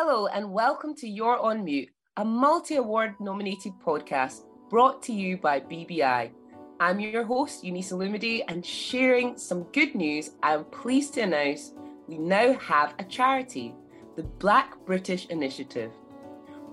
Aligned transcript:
Hello, 0.00 0.28
and 0.28 0.52
welcome 0.52 0.94
to 0.94 1.08
You're 1.08 1.40
on 1.40 1.64
Mute, 1.64 1.88
a 2.16 2.24
multi 2.24 2.76
award 2.76 3.14
nominated 3.18 3.72
podcast 3.84 4.42
brought 4.70 5.02
to 5.02 5.12
you 5.12 5.36
by 5.36 5.58
BBI. 5.58 6.30
I'm 6.78 7.00
your 7.00 7.24
host, 7.24 7.64
Eunice 7.64 7.90
Olumide, 7.90 8.44
and 8.46 8.64
sharing 8.64 9.36
some 9.36 9.64
good 9.72 9.96
news, 9.96 10.30
I'm 10.40 10.66
pleased 10.66 11.14
to 11.14 11.22
announce 11.22 11.72
we 12.06 12.16
now 12.16 12.52
have 12.60 12.94
a 13.00 13.04
charity, 13.06 13.74
the 14.14 14.22
Black 14.22 14.76
British 14.86 15.26
Initiative. 15.30 15.90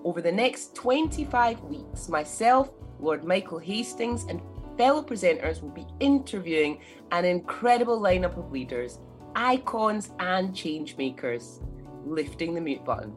Over 0.03 0.21
the 0.21 0.31
next 0.31 0.75
25 0.75 1.61
weeks, 1.61 2.07
myself, 2.07 2.69
Lord 2.99 3.23
Michael 3.23 3.57
Hastings, 3.57 4.25
and 4.25 4.39
fellow 4.77 5.01
presenters 5.01 5.63
will 5.63 5.71
be 5.71 5.87
interviewing 5.99 6.79
an 7.09 7.25
incredible 7.25 7.99
lineup 7.99 8.37
of 8.37 8.51
leaders, 8.51 8.99
icons, 9.35 10.11
and 10.19 10.55
change 10.55 10.95
makers, 10.95 11.59
lifting 12.05 12.53
the 12.53 12.61
mute 12.61 12.85
button. 12.85 13.13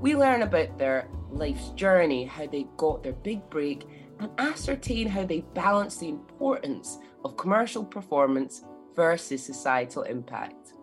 We 0.00 0.16
learn 0.16 0.42
about 0.42 0.78
their 0.78 1.08
life's 1.30 1.70
journey, 1.70 2.24
how 2.24 2.46
they 2.46 2.66
got 2.76 3.02
their 3.02 3.12
big 3.12 3.48
break, 3.50 3.86
and 4.20 4.30
ascertain 4.38 5.08
how 5.08 5.24
they 5.24 5.40
balance 5.54 5.96
the 5.96 6.08
importance 6.08 6.98
of 7.24 7.36
commercial 7.36 7.84
performance 7.84 8.64
versus 8.94 9.44
societal 9.44 10.02
impact. 10.02 10.74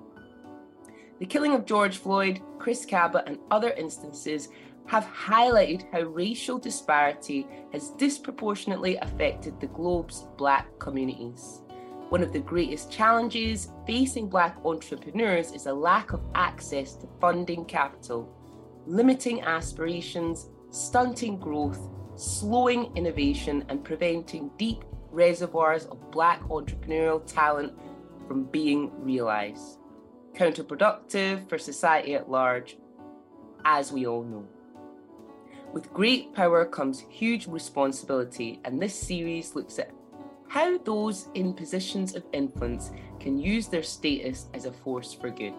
The 1.19 1.25
killing 1.25 1.53
of 1.53 1.65
George 1.65 1.97
Floyd, 1.97 2.41
Chris 2.57 2.85
Kaba, 2.85 3.23
and 3.27 3.37
other 3.51 3.71
instances 3.71 4.49
have 4.87 5.05
highlighted 5.05 5.85
how 5.91 6.01
racial 6.01 6.57
disparity 6.57 7.47
has 7.71 7.91
disproportionately 7.91 8.97
affected 8.97 9.59
the 9.59 9.67
globe's 9.67 10.25
Black 10.37 10.67
communities. 10.79 11.61
One 12.11 12.23
of 12.23 12.33
the 12.33 12.39
greatest 12.39 12.91
challenges 12.91 13.69
facing 13.87 14.27
Black 14.27 14.57
entrepreneurs 14.65 15.53
is 15.53 15.65
a 15.67 15.73
lack 15.73 16.11
of 16.11 16.19
access 16.35 16.93
to 16.95 17.07
funding 17.21 17.63
capital, 17.63 18.35
limiting 18.85 19.39
aspirations, 19.43 20.49
stunting 20.71 21.39
growth, 21.39 21.79
slowing 22.15 22.91
innovation, 22.97 23.63
and 23.69 23.81
preventing 23.81 24.51
deep 24.57 24.83
reservoirs 25.09 25.85
of 25.85 26.11
Black 26.11 26.41
entrepreneurial 26.49 27.25
talent 27.25 27.71
from 28.27 28.43
being 28.43 28.91
realised. 29.01 29.79
Counterproductive 30.33 31.47
for 31.47 31.57
society 31.57 32.15
at 32.15 32.29
large, 32.29 32.75
as 33.63 33.93
we 33.93 34.05
all 34.05 34.25
know. 34.25 34.45
With 35.71 35.93
great 35.93 36.33
power 36.33 36.65
comes 36.65 37.05
huge 37.09 37.47
responsibility, 37.47 38.59
and 38.65 38.81
this 38.81 38.93
series 38.93 39.55
looks 39.55 39.79
at 39.79 39.93
how 40.51 40.77
those 40.79 41.29
in 41.33 41.53
positions 41.53 42.13
of 42.13 42.25
influence 42.33 42.91
can 43.21 43.37
use 43.37 43.69
their 43.69 43.81
status 43.81 44.49
as 44.53 44.65
a 44.65 44.73
force 44.73 45.13
for 45.13 45.29
good. 45.29 45.53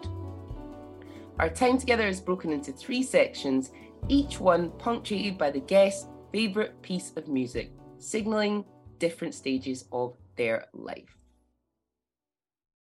Our 1.39 1.49
time 1.49 1.79
together 1.79 2.07
is 2.07 2.21
broken 2.21 2.51
into 2.51 2.71
three 2.71 3.01
sections, 3.01 3.71
each 4.07 4.39
one 4.39 4.69
punctuated 4.77 5.35
by 5.35 5.49
the 5.49 5.61
guest's 5.61 6.09
favourite 6.31 6.79
piece 6.83 7.11
of 7.17 7.27
music, 7.27 7.71
signalling 7.97 8.65
different 8.99 9.33
stages 9.33 9.85
of 9.91 10.15
their 10.35 10.67
life. 10.73 11.17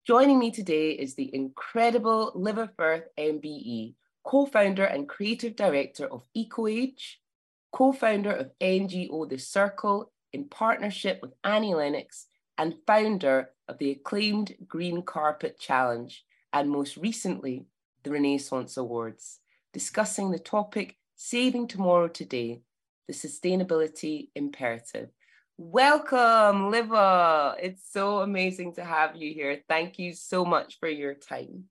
Joining 0.05 0.41
me 0.41 0.51
today 0.51 0.91
is 0.91 1.15
the 1.15 1.33
incredible 1.33 2.33
Livia 2.35 2.69
Firth 2.77 3.05
MBE, 3.17 3.95
co 4.25 4.47
founder 4.47 4.87
and 4.87 5.09
creative 5.09 5.55
director 5.55 6.09
of 6.09 6.25
EcoAge, 6.37 7.19
co 7.71 7.93
founder 7.93 8.33
of 8.33 8.51
NGO 8.61 9.29
The 9.29 9.39
Circle 9.39 10.11
in 10.33 10.49
partnership 10.49 11.21
with 11.23 11.33
Annie 11.45 11.75
Lennox, 11.75 12.27
and 12.59 12.77
founder 12.87 13.51
of 13.69 13.79
the 13.79 13.91
acclaimed 13.91 14.55
Green 14.67 15.03
Carpet 15.03 15.59
Challenge, 15.59 16.25
and 16.53 16.71
most 16.71 16.97
recently, 16.97 17.67
the 18.03 18.11
Renaissance 18.11 18.77
Awards, 18.77 19.41
discussing 19.73 20.31
the 20.31 20.39
topic 20.39 20.97
Saving 21.15 21.67
Tomorrow 21.67 22.09
Today, 22.09 22.63
the 23.09 23.15
Sustainability 23.15 24.29
Imperative. 24.35 25.09
Welcome, 25.57 26.71
Livia. 26.71 27.55
It's 27.61 27.91
so 27.91 28.21
amazing 28.21 28.75
to 28.75 28.85
have 28.85 29.17
you 29.17 29.33
here. 29.33 29.63
Thank 29.69 29.99
you 29.99 30.13
so 30.15 30.45
much 30.45 30.79
for 30.81 30.89
your 30.89 31.15
time. 31.15 31.65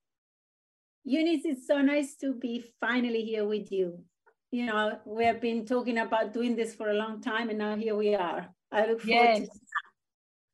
Eunice, 1.03 1.46
it's 1.46 1.68
so 1.68 1.81
nice 1.81 2.16
to 2.18 2.34
be 2.34 2.64
finally 2.80 3.24
here 3.24 3.46
with 3.46 3.72
you. 3.72 4.03
You 4.52 4.68
know, 4.68 5.00
we 5.06 5.25
have 5.25 5.41
been 5.41 5.66
talking 5.66 5.97
about 5.97 6.34
doing 6.34 6.56
this 6.56 6.75
for 6.75 6.90
a 6.90 6.94
long 6.94 7.22
time, 7.22 7.50
and 7.50 7.58
now 7.58 7.75
here 7.75 7.96
we 7.96 8.16
are. 8.16 8.50
I 8.72 8.88
look 8.88 9.02
forward 9.02 9.40
yes. 9.40 9.40
to 9.40 9.50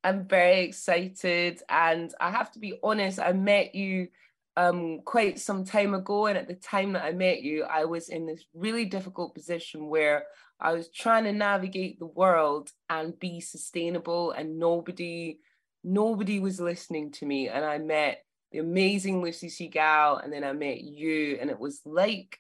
I'm 0.04 0.26
very 0.26 0.62
excited. 0.62 1.62
And 1.70 2.14
I 2.20 2.32
have 2.32 2.52
to 2.54 2.60
be 2.60 2.80
honest, 2.82 3.20
I 3.20 3.34
met 3.34 3.76
you 3.76 4.08
um, 4.56 5.02
quite 5.04 5.38
some 5.40 5.66
time 5.66 5.94
ago. 5.94 6.28
And 6.28 6.38
at 6.38 6.48
the 6.48 6.56
time 6.56 6.94
that 6.94 7.04
I 7.04 7.12
met 7.12 7.42
you, 7.42 7.64
I 7.64 7.86
was 7.86 8.10
in 8.10 8.26
this 8.26 8.46
really 8.54 8.86
difficult 8.86 9.36
position 9.36 9.90
where 9.90 10.26
I 10.60 10.74
was 10.74 10.90
trying 10.90 11.26
to 11.26 11.34
navigate 11.34 12.00
the 12.00 12.06
world 12.06 12.72
and 12.90 13.20
be 13.20 13.42
sustainable, 13.42 14.32
and 14.32 14.58
nobody, 14.58 15.40
nobody 15.84 16.40
was 16.40 16.60
listening 16.60 17.12
to 17.14 17.26
me. 17.26 17.48
And 17.48 17.64
I 17.64 17.78
met 17.78 18.24
the 18.52 18.60
amazing 18.60 19.22
Lucy 19.22 19.50
Siegel, 19.50 20.18
and 20.18 20.34
then 20.34 20.44
I 20.44 20.54
met 20.54 20.82
you, 20.82 21.38
and 21.40 21.50
it 21.52 21.60
was 21.60 21.82
like 21.86 22.40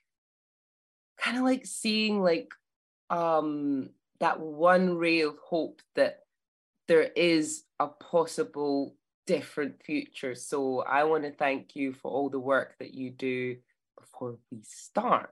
kind 1.19 1.37
of 1.37 1.43
like 1.43 1.65
seeing 1.65 2.21
like 2.23 2.49
um 3.09 3.89
that 4.19 4.39
one 4.39 4.97
ray 4.97 5.21
of 5.21 5.37
hope 5.37 5.81
that 5.95 6.19
there 6.87 7.03
is 7.03 7.63
a 7.79 7.87
possible 7.87 8.95
different 9.25 9.83
future. 9.83 10.35
So 10.35 10.79
I 10.79 11.03
want 11.03 11.23
to 11.23 11.31
thank 11.31 11.75
you 11.75 11.93
for 11.93 12.09
all 12.09 12.29
the 12.29 12.39
work 12.39 12.75
that 12.79 12.93
you 12.93 13.11
do 13.11 13.57
before 13.99 14.37
we 14.51 14.59
start. 14.63 15.29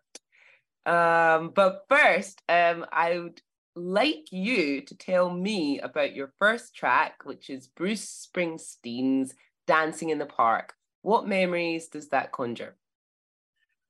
Um, 0.86 1.52
but 1.56 1.86
first, 1.90 2.42
um, 2.48 2.86
I 2.92 3.20
would 3.20 3.42
like 3.76 4.32
you 4.32 4.82
to 4.82 4.96
tell 4.96 5.30
me 5.30 5.80
about 5.80 6.16
your 6.16 6.32
first 6.40 6.76
track, 6.76 7.26
which 7.26 7.50
is 7.50 7.68
Bruce 7.68 8.28
Springsteen's 8.28 9.34
Dancing 9.66 10.10
in 10.10 10.20
the 10.20 10.26
Park. 10.26 10.74
What 11.02 11.28
memories 11.28 11.88
does 11.88 12.10
that 12.10 12.32
conjure? 12.32 12.76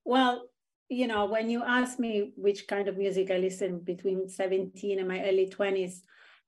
Well, 0.05 0.47
you 0.89 1.07
know, 1.07 1.25
when 1.25 1.49
you 1.49 1.63
ask 1.63 1.99
me 1.99 2.31
which 2.35 2.67
kind 2.67 2.87
of 2.87 2.97
music 2.97 3.31
I 3.31 3.37
listen 3.37 3.79
between 3.79 4.29
17 4.29 4.99
and 4.99 5.07
my 5.07 5.23
early 5.23 5.47
20s, 5.47 6.01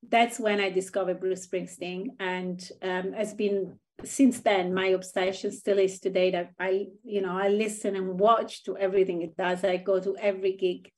that's 0.08 0.40
when 0.40 0.60
I 0.60 0.70
discovered 0.70 1.20
Bruce 1.20 1.48
Springsteen. 1.48 2.10
And 2.20 2.68
um, 2.82 3.14
has 3.14 3.34
been 3.34 3.80
since 4.04 4.42
then, 4.42 4.74
my 4.74 4.88
obsession 4.88 5.52
still 5.52 5.80
is 5.80 6.00
today 6.00 6.32
that 6.32 6.52
I, 6.60 6.88
you 7.04 7.22
know, 7.22 7.36
I 7.36 7.48
listen 7.48 7.96
and 7.96 8.20
watch 8.20 8.64
to 8.66 8.78
everything 8.78 9.24
it 9.24 9.36
does. 9.36 9.64
I 9.64 9.78
go 9.78 10.00
to 10.00 10.16
every 10.18 10.54
gig. 10.54 10.92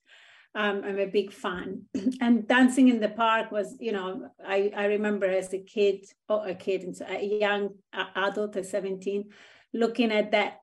Um, 0.53 0.81
I'm 0.83 0.99
a 0.99 1.05
big 1.05 1.31
fan. 1.31 1.83
and 2.21 2.45
dancing 2.47 2.89
in 2.89 2.99
the 2.99 3.09
park 3.09 3.51
was, 3.51 3.77
you 3.79 3.93
know, 3.93 4.29
I, 4.45 4.73
I 4.75 4.85
remember 4.85 5.27
as 5.27 5.53
a 5.53 5.59
kid, 5.59 6.05
or 6.27 6.45
a 6.47 6.55
kid, 6.55 6.93
a 7.07 7.23
young 7.23 7.69
adult 7.93 8.57
at 8.57 8.65
17, 8.65 9.29
looking 9.73 10.11
at 10.11 10.31
that 10.31 10.57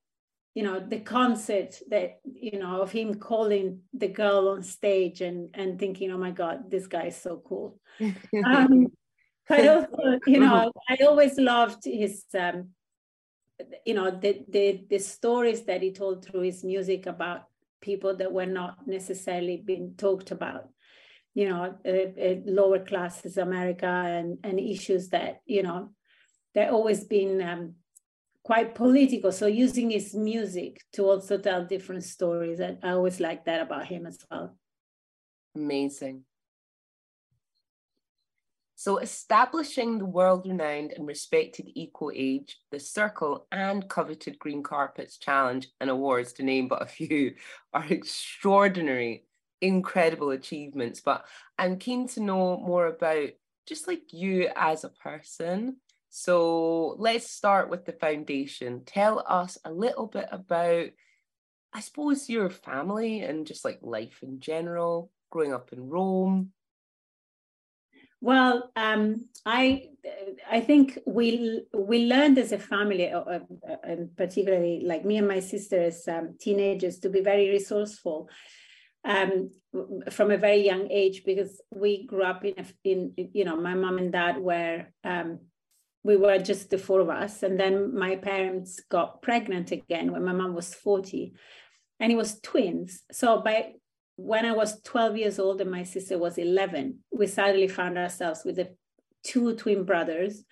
you 0.56 0.62
know 0.62 0.81
the 0.81 1.00
concert 1.00 1.78
that 1.91 2.19
you 2.25 2.59
know 2.59 2.81
of 2.81 2.91
him 2.91 3.17
calling 3.17 3.81
the 3.93 4.09
girl 4.09 4.49
on 4.49 4.62
stage 4.62 5.21
and 5.21 5.50
and 5.53 5.78
thinking 5.78 6.11
oh 6.11 6.17
my 6.17 6.31
god 6.31 6.71
this 6.71 6.87
guy 6.87 7.09
is 7.09 7.17
so 7.17 7.43
cool. 7.47 7.78
Um, 8.00 8.87
kind 9.47 9.69
of 9.75 9.87
you 10.27 10.41
know 10.41 10.72
i 10.89 10.97
always 11.05 11.39
loved 11.39 11.84
his 11.84 12.25
um, 12.34 12.71
you 13.84 13.93
know 13.93 14.11
the, 14.11 14.45
the 14.49 14.87
the 14.89 14.99
stories 14.99 15.65
that 15.65 15.83
he 15.83 15.93
told 15.93 16.25
through 16.25 16.45
his 16.50 16.65
music 16.65 17.05
about 17.05 17.43
people 17.83 18.16
that 18.16 18.33
were 18.33 18.53
not 18.61 18.78
necessarily 18.87 19.62
being 19.65 19.95
talked 19.97 20.31
about. 20.31 20.71
You 21.34 21.50
know 21.50 21.65
uh, 21.84 22.09
uh, 22.27 22.37
lower 22.47 22.78
classes 22.78 23.37
america 23.37 23.93
and 24.16 24.39
and 24.43 24.59
issues 24.59 25.11
that 25.11 25.43
you 25.45 25.62
know 25.62 25.91
they're 26.55 26.72
always 26.72 27.05
been 27.05 27.43
um, 27.43 27.75
quite 28.47 28.77
political. 28.77 29.33
So 29.33 29.49
using 29.49 29.91
his 29.91 30.15
music 30.15 30.81
to 30.93 31.03
also 31.03 31.37
tell 31.37 31.65
different 31.65 32.05
stories. 32.05 32.61
And 32.61 32.79
I 32.81 32.91
always 32.91 33.19
like 33.19 33.45
that 33.47 33.61
about 33.61 33.87
him 33.87 34.07
as 34.07 34.25
well. 34.31 34.57
Amazing. 35.57 36.22
So 38.77 38.98
establishing 38.98 39.98
the 39.98 40.04
world-renowned 40.04 40.93
and 40.93 41.09
respected 41.09 41.72
Eco 41.75 42.13
Age, 42.15 42.57
the 42.71 42.78
Circle 42.78 43.48
and 43.51 43.89
coveted 43.89 44.39
Green 44.39 44.63
Carpets 44.63 45.19
Challenge 45.19 45.66
and 45.81 45.91
awards, 45.91 46.33
to 46.34 46.45
name 46.45 46.69
but 46.69 46.83
a 46.83 46.87
few, 46.87 47.34
are 47.75 47.87
extraordinary, 47.87 49.25
incredible 49.60 50.31
achievements. 50.31 51.01
But 51.01 51.25
I'm 51.59 51.81
keen 51.81 52.07
to 52.10 52.21
know 52.21 52.59
more 52.59 52.87
about 52.87 53.31
just 53.66 53.89
like 53.89 54.13
you 54.13 54.51
as 54.54 54.84
a 54.84 54.91
person 54.91 55.78
so 56.18 56.97
let's 56.98 57.30
start 57.30 57.68
with 57.68 57.84
the 57.84 57.92
foundation. 57.92 58.84
Tell 58.86 59.22
us 59.28 59.59
a 59.66 59.71
little 59.71 60.07
bit 60.07 60.27
about, 60.33 60.86
I 61.74 61.80
suppose, 61.80 62.30
your 62.30 62.48
family 62.48 63.21
and 63.21 63.47
just 63.47 63.66
like 63.66 63.80
life 63.83 64.21
in 64.22 64.41
general, 64.41 65.10
growing 65.30 65.53
up 65.53 65.74
in 65.74 65.91
Rome. 65.91 66.53
Well, 68.22 68.72
um, 68.77 69.28
I 69.45 69.91
I 70.51 70.60
think 70.63 70.98
we 71.04 71.66
we 71.74 72.07
learned 72.07 72.39
as 72.39 72.53
a 72.53 72.59
family, 72.59 73.13
uh, 73.13 73.21
uh, 73.21 73.41
and 73.84 74.16
particularly 74.16 74.84
like 74.86 75.04
me 75.04 75.18
and 75.18 75.28
my 75.28 75.41
sister 75.41 75.83
as 75.83 76.09
um, 76.09 76.36
teenagers, 76.41 76.98
to 77.01 77.10
be 77.10 77.21
very 77.21 77.51
resourceful 77.51 78.30
um, 79.04 79.51
from 80.10 80.30
a 80.30 80.39
very 80.39 80.65
young 80.65 80.91
age 80.91 81.24
because 81.27 81.60
we 81.71 82.07
grew 82.07 82.22
up 82.22 82.42
in 82.42 82.54
in 82.84 83.13
you 83.34 83.45
know 83.45 83.57
my 83.57 83.74
mom 83.74 83.98
and 83.98 84.13
dad 84.13 84.39
were 84.39 84.86
um, 85.04 85.41
we 86.06 86.16
were 86.16 86.38
just 86.38 86.70
the 86.70 86.78
four 86.78 87.00
of 87.00 87.10
us, 87.10 87.42
and 87.42 87.58
then 87.58 87.97
my 87.97 88.16
parents 88.16 88.80
got 88.88 89.22
pregnant 89.22 89.72
again 89.72 90.12
when 90.12 90.24
my 90.24 90.32
mom 90.32 90.54
was 90.54 90.74
forty, 90.74 91.34
and 92.00 92.12
it 92.12 92.16
was 92.16 92.41
twins. 92.41 93.03
So 93.10 93.41
by 93.42 93.72
when 94.16 94.47
I 94.47 94.53
was 94.53 94.80
12 94.82 95.16
years 95.18 95.38
old 95.38 95.60
and 95.60 95.70
my 95.70 95.82
sister 95.82 96.18
was 96.18 96.38
11, 96.38 97.00
we 97.12 97.26
suddenly 97.26 97.68
found 97.68 97.98
ourselves 97.98 98.42
with 98.44 98.58
a, 98.58 98.70
two 99.22 99.54
twin 99.56 99.84
brothers 99.84 100.42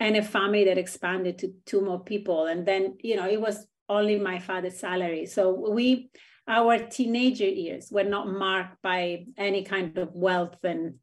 and 0.00 0.16
a 0.16 0.22
family 0.22 0.64
that 0.64 0.78
expanded 0.78 1.38
to 1.38 1.52
two 1.66 1.82
more 1.82 2.02
people. 2.02 2.46
And 2.46 2.66
then, 2.66 2.96
you 3.02 3.16
know, 3.16 3.28
it 3.28 3.40
was 3.40 3.66
only 3.88 4.18
my 4.18 4.38
father's 4.38 4.78
salary. 4.78 5.26
So 5.26 5.52
we, 5.70 6.10
our 6.48 6.78
teenager 6.78 7.46
years 7.46 7.88
were 7.90 8.04
not 8.04 8.28
marked 8.28 8.80
by 8.82 9.26
any 9.36 9.62
kind 9.62 9.98
of 9.98 10.14
wealth 10.14 10.56
and, 10.64 10.94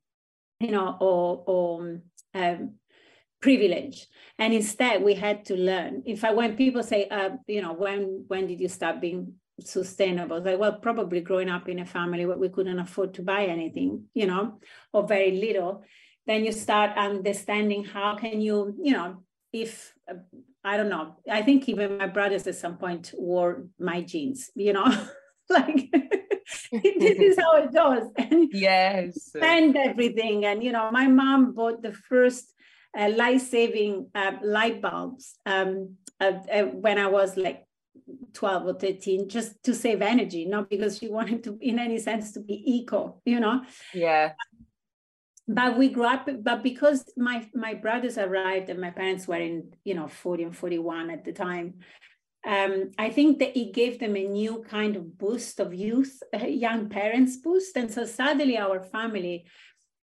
you 0.59 0.71
know, 0.71 0.97
or, 1.00 1.44
or 1.45 2.01
um, 2.33 2.75
privilege. 3.44 4.07
And 4.40 4.54
instead 4.54 5.04
we 5.04 5.13
had 5.13 5.45
to 5.45 5.56
learn. 5.56 6.04
In 6.06 6.18
fact, 6.18 6.36
when 6.36 6.56
people 6.56 6.84
say, 6.84 7.07
uh, 7.10 7.31
you 7.48 7.62
know, 7.62 7.74
when, 7.74 8.25
when 8.28 8.48
did 8.48 8.60
you 8.60 8.69
start 8.69 9.01
being 9.01 9.34
sustainable. 9.60 10.42
Like, 10.42 10.60
well, 10.60 10.74
probably 10.74 11.22
growing 11.22 11.50
up 11.50 11.69
in 11.69 11.80
a 11.80 11.86
family 11.86 12.25
where 12.25 12.38
we 12.38 12.50
couldn't 12.50 12.80
afford 12.80 13.13
to 13.16 13.22
buy 13.22 13.45
anything, 13.45 14.06
you 14.13 14.25
know, 14.25 14.60
or 14.92 15.07
very 15.07 15.31
little, 15.31 15.84
then 16.25 16.44
you 16.45 16.51
start 16.51 16.98
understanding 16.98 17.84
how 17.84 18.16
can 18.16 18.42
you, 18.42 18.75
you 18.81 18.94
know, 18.94 19.24
if 19.51 19.94
uh, 20.10 20.16
I 20.63 20.78
don't 20.78 20.90
know, 20.90 21.18
I 21.30 21.42
think 21.42 21.68
even 21.69 21.98
my 21.98 22.07
brothers 22.07 22.48
at 22.48 22.56
some 22.56 22.78
point 22.78 23.13
wore 23.16 23.68
my 23.78 24.01
jeans, 24.01 24.50
you 24.56 24.74
know, 24.74 24.86
like 25.50 25.90
this 26.72 27.19
is 27.19 27.38
how 27.38 27.57
it 27.57 27.74
goes. 27.74 28.10
And 28.18 28.50
yes. 28.51 29.36
And 29.40 29.75
everything. 29.75 30.45
And, 30.45 30.63
you 30.63 30.72
know, 30.72 30.90
my 30.92 31.07
mom 31.07 31.54
bought 31.54 31.81
the 31.81 31.94
first 31.94 32.53
uh, 32.98 33.10
life-saving 33.10 34.10
uh, 34.16 34.34
light 34.44 34.81
bulbs 34.81 35.36
um, 35.45 35.95
uh 36.19 36.63
when 36.86 36.98
I 36.98 37.07
was 37.07 37.36
like 37.38 37.66
12 38.34 38.66
or 38.66 38.74
13 38.74 39.30
just 39.30 39.62
to 39.63 39.74
save 39.74 40.01
energy 40.01 40.45
not 40.45 40.69
because 40.69 40.98
she 40.98 41.07
wanted 41.18 41.44
to 41.44 41.57
in 41.62 41.80
any 41.80 42.00
sense 42.00 42.31
to 42.34 42.40
be 42.40 42.62
eco 42.66 43.22
you 43.25 43.40
know 43.40 43.62
yeah 43.94 44.34
but 45.48 45.78
we 45.78 45.90
grew 45.90 46.06
up 46.06 46.28
but 46.42 46.63
because 46.63 47.04
my 47.18 47.48
my 47.54 47.74
brothers 47.74 48.18
arrived 48.18 48.69
and 48.69 48.80
my 48.80 48.92
parents 48.92 49.28
were 49.28 49.36
in 49.36 49.74
you 49.84 49.94
know 49.94 50.07
40 50.07 50.44
and 50.44 50.56
41 50.56 51.10
at 51.10 51.25
the 51.25 51.34
time 51.34 51.75
um, 52.45 52.92
I 52.98 53.10
think 53.10 53.40
that 53.40 53.57
it 53.57 53.74
gave 53.74 54.00
them 54.00 54.18
a 54.18 54.28
new 54.28 54.66
kind 54.68 54.98
of 54.98 55.18
boost 55.18 55.62
of 55.62 55.74
youth, 55.74 56.22
young 56.45 56.90
parents 56.90 57.38
boost. 57.38 57.78
And 57.78 57.90
so 57.90 58.06
suddenly 58.06 58.57
our 58.57 58.81
family 58.81 59.45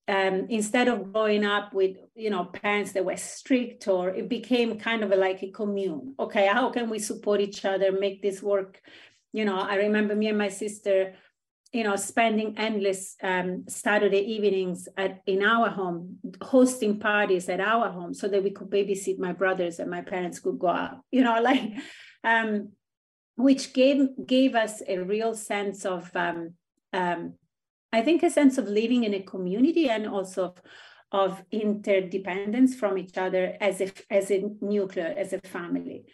um, 0.10 0.48
instead 0.50 0.88
of 0.88 1.14
growing 1.14 1.46
up 1.46 1.74
with 1.74 1.96
you 2.16 2.30
know 2.30 2.46
parents 2.46 2.92
that 2.94 3.06
were 3.06 3.18
strict 3.18 3.88
or 3.88 4.10
it 4.10 4.28
became 4.28 4.80
kind 4.80 5.04
of 5.04 5.12
a, 5.12 5.16
like 5.16 5.44
a 5.44 5.52
commune. 5.52 6.16
Okay 6.20 6.48
how 6.48 6.70
can 6.72 6.90
we 6.90 7.00
support 7.00 7.40
each 7.40 7.64
other 7.64 7.92
make 7.92 8.22
this 8.22 8.42
work? 8.42 8.82
You 9.32 9.46
know 9.46 9.60
i 9.60 9.76
remember 9.76 10.16
me 10.16 10.28
and 10.28 10.38
my 10.38 10.50
sister 10.50 11.14
you 11.72 11.84
know 11.84 11.96
spending 11.96 12.58
endless 12.58 13.16
um, 13.22 13.66
saturday 13.68 14.20
evenings 14.20 14.88
at 14.98 15.22
in 15.26 15.44
our 15.44 15.70
home 15.70 16.18
hosting 16.42 17.00
parties 17.00 17.48
at 17.48 17.60
our 17.60 17.90
home 17.92 18.14
so 18.14 18.28
that 18.28 18.44
we 18.44 18.50
could 18.50 18.70
babysit 18.70 19.20
my 19.20 19.32
brothers 19.32 19.80
and 19.80 19.90
my 19.90 20.02
parents 20.02 20.40
could 20.40 20.58
go 20.58 20.68
out 20.68 21.02
you 21.12 21.24
know 21.24 21.40
like 21.42 21.74
um, 22.24 22.70
which 23.36 23.74
gave 23.74 24.08
gave 24.26 24.56
us 24.56 24.82
a 24.88 24.98
real 24.98 25.34
sense 25.34 25.86
of 25.86 26.10
um, 26.16 26.54
um 26.92 27.34
I 27.92 28.02
think 28.02 28.24
a 28.24 28.30
sense 28.30 28.58
of 28.58 28.68
living 28.68 29.04
in 29.04 29.14
a 29.14 29.22
community 29.22 29.90
and 29.90 30.08
also 30.08 30.46
of, 30.46 30.62
of 31.12 31.44
interdependence 31.52 32.76
from 32.76 32.98
each 32.98 33.18
other 33.18 33.58
as 33.60 33.82
a, 33.82 33.92
as 34.10 34.30
a 34.32 34.46
nuclear, 34.62 35.14
as 35.18 35.34
a 35.34 35.40
family. 35.40 36.06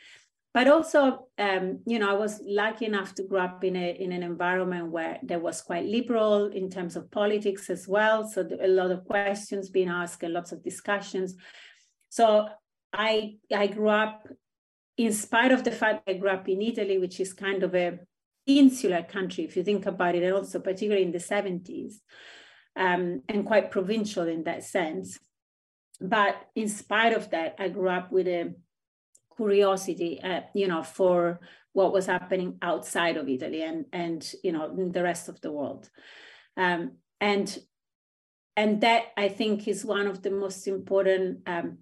But 0.53 0.69
also, 0.69 1.27
um, 1.37 1.81
you 1.85 1.99
know, 1.99 2.09
I 2.09 2.13
was 2.13 2.39
lucky 2.45 2.85
enough 2.85 3.13
to 3.15 3.23
grow 3.23 3.41
up 3.41 3.65
in, 3.65 3.75
a, 3.75 3.91
in 3.99 4.13
an 4.13 4.23
environment 4.23 4.89
where 4.89 5.19
there 5.21 5.39
was 5.39 5.61
quite 5.61 5.83
liberal 5.83 6.45
in 6.45 6.69
terms 6.69 6.95
of 6.95 7.11
politics 7.11 7.69
as 7.69 7.89
well. 7.89 8.25
So 8.25 8.47
a 8.61 8.67
lot 8.69 8.89
of 8.89 9.03
questions 9.03 9.69
being 9.69 9.89
asked 9.89 10.23
and 10.23 10.33
lots 10.33 10.53
of 10.53 10.63
discussions. 10.63 11.35
So 12.07 12.47
I, 12.93 13.35
I 13.53 13.67
grew 13.67 13.89
up, 13.89 14.25
in 14.95 15.11
spite 15.11 15.51
of 15.51 15.65
the 15.65 15.71
fact 15.71 16.07
I 16.07 16.13
grew 16.13 16.29
up 16.29 16.47
in 16.47 16.61
Italy, 16.61 16.99
which 16.99 17.19
is 17.19 17.33
kind 17.33 17.61
of 17.61 17.75
a 17.75 17.99
insular 18.47 19.03
country, 19.03 19.43
if 19.43 19.55
you 19.55 19.63
think 19.63 19.85
about 19.85 20.15
it, 20.15 20.23
and 20.23 20.33
also 20.33 20.59
particularly 20.59 21.03
in 21.03 21.11
the 21.11 21.17
70s, 21.17 21.95
um, 22.75 23.21
and 23.29 23.45
quite 23.45 23.71
provincial 23.71 24.27
in 24.27 24.43
that 24.43 24.63
sense. 24.63 25.19
But 25.99 26.35
in 26.55 26.67
spite 26.69 27.13
of 27.13 27.29
that, 27.31 27.55
I 27.57 27.69
grew 27.69 27.89
up 27.89 28.11
with 28.11 28.27
a 28.27 28.53
curiosity, 29.35 30.21
uh, 30.21 30.41
you 30.53 30.67
know, 30.67 30.83
for 30.83 31.39
what 31.73 31.93
was 31.93 32.05
happening 32.05 32.57
outside 32.61 33.17
of 33.17 33.27
Italy 33.27 33.61
and 33.61 33.85
and 33.91 34.33
you 34.43 34.53
know 34.53 34.73
the 34.73 35.03
rest 35.03 35.27
of 35.27 35.41
the 35.41 35.51
world, 35.51 35.89
um, 36.57 36.93
and 37.19 37.57
and 38.55 38.81
that 38.81 39.07
I 39.17 39.27
think 39.27 39.67
is 39.67 39.83
one 39.83 40.07
of 40.07 40.21
the 40.21 40.31
most 40.31 40.67
important 40.67 41.39
um, 41.47 41.79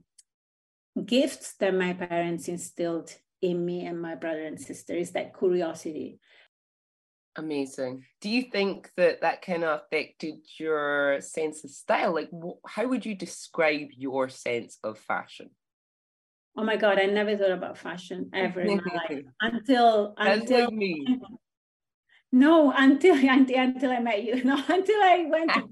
gifts 1.06 1.54
that 1.60 1.74
my 1.74 1.94
parents 1.94 2.48
instilled 2.48 3.16
in 3.42 3.64
me 3.64 3.86
and 3.86 4.02
my 4.02 4.16
brother 4.16 4.44
and 4.44 4.60
sister 4.60 4.96
is 4.96 5.12
that 5.12 5.38
curiosity 5.38 6.20
Amazing. 7.36 8.04
Do 8.22 8.30
you 8.30 8.44
think 8.44 8.92
that 8.96 9.22
that 9.22 9.42
kind 9.42 9.64
of 9.64 9.82
affected 9.82 10.36
your 10.60 11.20
sense 11.22 11.64
of 11.64 11.72
style? 11.72 12.14
Like, 12.14 12.30
wh- 12.32 12.62
how 12.68 12.88
would 12.88 13.06
you 13.06 13.16
describe 13.16 13.88
your 13.98 14.30
sense 14.30 14.78
of 14.84 15.00
fashion? 15.00 15.50
Oh 16.56 16.64
my 16.64 16.78
God, 16.78 17.00
I 17.00 17.06
never 17.06 17.36
thought 17.36 17.52
about 17.52 17.80
fashion 17.80 18.30
ever 18.36 18.62
in 18.62 18.78
my 18.78 18.94
life 19.10 19.26
until 19.42 20.14
until 20.18 20.66
like 20.66 20.74
me. 20.74 21.20
No, 22.32 22.74
until 22.76 23.16
until 23.30 23.60
until 23.60 23.92
I 23.92 24.00
met 24.00 24.24
you. 24.24 24.44
No, 24.44 24.56
until 24.68 25.02
I 25.02 25.26
went. 25.30 25.54
To, 25.54 25.70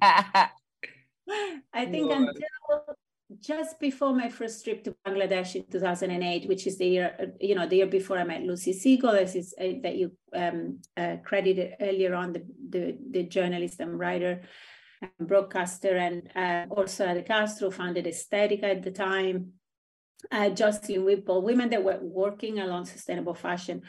I 1.73 1.85
think 1.85 2.11
until 2.11 2.95
just 3.41 3.79
before 3.79 4.13
my 4.13 4.29
first 4.29 4.63
trip 4.63 4.83
to 4.83 4.95
Bangladesh 5.05 5.55
in 5.55 5.65
2008, 5.69 6.47
which 6.47 6.67
is 6.67 6.77
the 6.77 6.85
year, 6.85 7.33
you 7.39 7.55
know, 7.55 7.67
the 7.67 7.77
year 7.77 7.87
before 7.87 8.17
I 8.17 8.23
met 8.23 8.43
Lucy 8.43 8.71
Siegel, 8.71 9.09
as 9.09 9.35
is 9.35 9.53
uh, 9.59 9.81
that 9.81 9.95
you 9.95 10.11
um, 10.35 10.79
uh, 10.95 11.17
credited 11.23 11.73
earlier 11.81 12.13
on, 12.13 12.33
the, 12.33 12.45
the, 12.69 12.97
the, 13.09 13.23
journalist 13.23 13.79
and 13.79 13.97
writer 13.97 14.41
and 15.01 15.27
broadcaster, 15.27 15.97
and 15.97 16.29
uh, 16.35 16.73
also 16.73 17.11
De 17.13 17.23
Castro 17.23 17.71
founded 17.71 18.05
Estethica 18.05 18.63
at 18.63 18.83
the 18.83 18.91
time. 18.91 19.53
Uh, 20.31 20.49
Jocelyn 20.49 21.03
Whipple, 21.03 21.41
women 21.41 21.71
that 21.71 21.83
were 21.83 21.97
working 21.99 22.59
along 22.59 22.85
sustainable 22.85 23.33
fashion. 23.33 23.81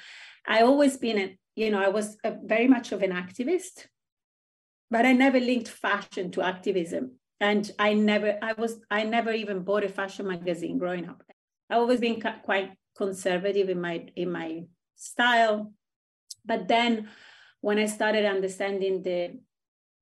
I 0.47 0.63
always 0.63 0.97
been, 0.97 1.19
a, 1.19 1.39
you 1.55 1.71
know, 1.71 1.83
I 1.83 1.89
was 1.89 2.17
a, 2.25 2.35
very 2.43 2.67
much 2.67 2.91
of 2.93 3.03
an 3.03 3.13
activist, 3.13 3.87
but 4.91 5.05
I 5.05 5.13
never 5.13 5.39
linked 5.39 5.69
fashion 5.69 6.31
to 6.31 6.43
activism 6.43 7.17
and 7.43 7.73
i 7.79 7.93
never 7.93 8.39
i 8.41 8.53
was 8.53 8.79
i 8.91 9.03
never 9.03 9.33
even 9.33 9.65
bought 9.69 9.85
a 9.85 9.89
fashion 9.89 10.27
magazine 10.27 10.79
growing 10.79 11.09
up. 11.09 11.23
I 11.69 11.75
always 11.75 12.01
been 12.01 12.23
quite 12.45 12.73
conservative 12.97 13.69
in 13.69 13.81
my 13.81 14.07
in 14.17 14.31
my 14.31 14.63
style. 14.95 15.73
But 16.45 16.69
then 16.69 17.09
when 17.61 17.79
i 17.79 17.87
started 17.87 18.25
understanding 18.25 19.03
the, 19.03 19.41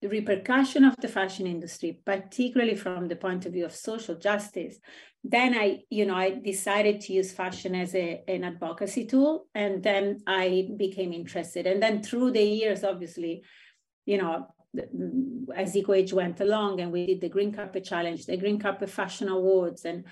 the 0.02 0.08
repercussion 0.08 0.84
of 0.84 0.94
the 0.98 1.08
fashion 1.08 1.46
industry 1.46 2.00
particularly 2.04 2.76
from 2.76 3.08
the 3.08 3.16
point 3.16 3.46
of 3.46 3.52
view 3.52 3.66
of 3.66 3.74
social 3.74 4.14
justice 4.14 4.78
then 5.22 5.54
i 5.54 5.66
you 5.90 6.06
know 6.06 6.14
i 6.14 6.30
decided 6.30 7.00
to 7.00 7.12
use 7.12 7.30
fashion 7.32 7.74
as 7.74 7.94
a, 7.94 8.22
an 8.28 8.44
advocacy 8.44 9.04
tool 9.06 9.46
and 9.54 9.82
then 9.82 10.20
i 10.26 10.68
became 10.76 11.12
interested. 11.12 11.66
And 11.66 11.82
then 11.82 12.02
through 12.02 12.30
the 12.32 12.42
years 12.42 12.84
obviously 12.84 13.42
you 14.06 14.18
know 14.18 14.46
as 15.56 15.74
EcoAge 15.74 16.12
went 16.12 16.40
along 16.40 16.80
and 16.80 16.92
we 16.92 17.06
did 17.06 17.20
the 17.20 17.28
Green 17.28 17.52
Carpet 17.52 17.84
Challenge, 17.84 18.24
the 18.24 18.36
Green 18.36 18.58
Carpet 18.58 18.90
Fashion 18.90 19.28
Awards, 19.28 19.84
and 19.84 20.04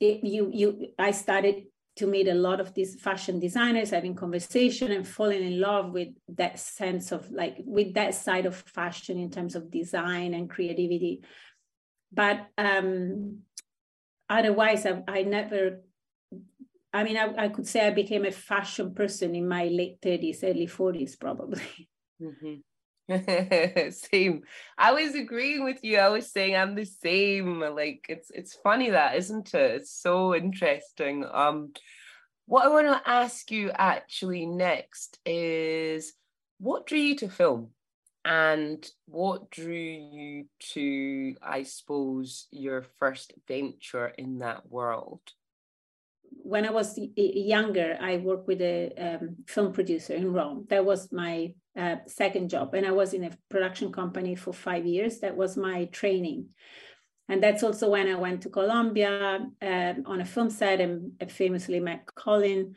it, 0.00 0.24
you, 0.24 0.50
you, 0.52 0.88
I 0.98 1.12
started 1.12 1.64
to 1.96 2.06
meet 2.06 2.26
a 2.26 2.34
lot 2.34 2.60
of 2.60 2.74
these 2.74 3.00
fashion 3.00 3.38
designers, 3.38 3.90
having 3.90 4.16
conversation 4.16 4.90
and 4.90 5.06
falling 5.06 5.42
in 5.42 5.60
love 5.60 5.92
with 5.92 6.08
that 6.28 6.58
sense 6.58 7.12
of 7.12 7.30
like 7.30 7.56
with 7.64 7.94
that 7.94 8.14
side 8.14 8.46
of 8.46 8.56
fashion 8.56 9.18
in 9.18 9.30
terms 9.30 9.54
of 9.54 9.70
design 9.70 10.34
and 10.34 10.50
creativity. 10.50 11.22
But 12.12 12.46
um, 12.58 13.42
otherwise, 14.28 14.86
I, 14.86 15.02
I 15.06 15.22
never. 15.22 15.82
I 16.92 17.02
mean, 17.02 17.16
I, 17.16 17.44
I 17.44 17.48
could 17.48 17.66
say 17.66 17.86
I 17.86 17.90
became 17.90 18.24
a 18.24 18.30
fashion 18.30 18.94
person 18.94 19.34
in 19.34 19.48
my 19.48 19.64
late 19.64 20.00
30s, 20.00 20.44
early 20.44 20.66
40s, 20.66 21.18
probably. 21.18 21.88
Mm-hmm. 22.22 22.54
same. 23.90 24.42
I 24.78 24.92
was 24.92 25.14
agreeing 25.14 25.64
with 25.64 25.84
you. 25.84 25.98
I 25.98 26.08
was 26.08 26.30
saying 26.30 26.56
I'm 26.56 26.74
the 26.74 26.86
same. 26.86 27.60
Like 27.60 28.06
it's 28.08 28.30
it's 28.30 28.54
funny 28.54 28.90
that, 28.90 29.16
isn't 29.16 29.54
it? 29.54 29.70
It's 29.82 29.90
so 29.92 30.34
interesting. 30.34 31.26
Um 31.30 31.72
what 32.46 32.66
I 32.66 32.68
want 32.68 32.86
to 32.86 33.10
ask 33.10 33.50
you 33.50 33.70
actually 33.70 34.46
next 34.46 35.18
is 35.24 36.12
what 36.58 36.86
drew 36.86 36.98
you 36.98 37.16
to 37.16 37.28
film? 37.28 37.70
And 38.26 38.86
what 39.06 39.50
drew 39.50 39.74
you 39.74 40.46
to, 40.72 41.36
I 41.42 41.64
suppose, 41.64 42.46
your 42.50 42.82
first 42.98 43.34
venture 43.46 44.08
in 44.08 44.38
that 44.38 44.70
world? 44.70 45.20
When 46.44 46.66
I 46.66 46.70
was 46.70 46.98
younger, 47.16 47.96
I 48.00 48.18
worked 48.18 48.46
with 48.46 48.60
a 48.60 48.92
um, 48.98 49.36
film 49.46 49.72
producer 49.72 50.14
in 50.14 50.32
Rome. 50.32 50.66
That 50.68 50.84
was 50.84 51.10
my 51.10 51.54
uh, 51.76 51.96
second 52.06 52.50
job. 52.50 52.74
And 52.74 52.86
I 52.86 52.92
was 52.92 53.14
in 53.14 53.24
a 53.24 53.30
production 53.50 53.90
company 53.90 54.34
for 54.36 54.52
five 54.52 54.84
years. 54.84 55.20
That 55.20 55.36
was 55.36 55.56
my 55.56 55.86
training. 55.86 56.50
And 57.28 57.42
that's 57.42 57.62
also 57.62 57.88
when 57.90 58.08
I 58.08 58.16
went 58.16 58.42
to 58.42 58.50
Colombia 58.50 59.40
um, 59.62 60.02
on 60.06 60.20
a 60.20 60.24
film 60.24 60.50
set 60.50 60.80
and 60.80 61.12
famously 61.28 61.80
met 61.80 62.06
Colin 62.14 62.76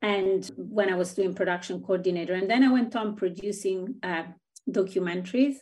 and 0.00 0.50
when 0.56 0.90
I 0.90 0.96
was 0.96 1.14
doing 1.14 1.34
production 1.34 1.82
coordinator. 1.82 2.34
And 2.34 2.50
then 2.50 2.64
I 2.64 2.72
went 2.72 2.96
on 2.96 3.16
producing 3.16 3.96
uh, 4.02 4.24
documentaries. 4.68 5.56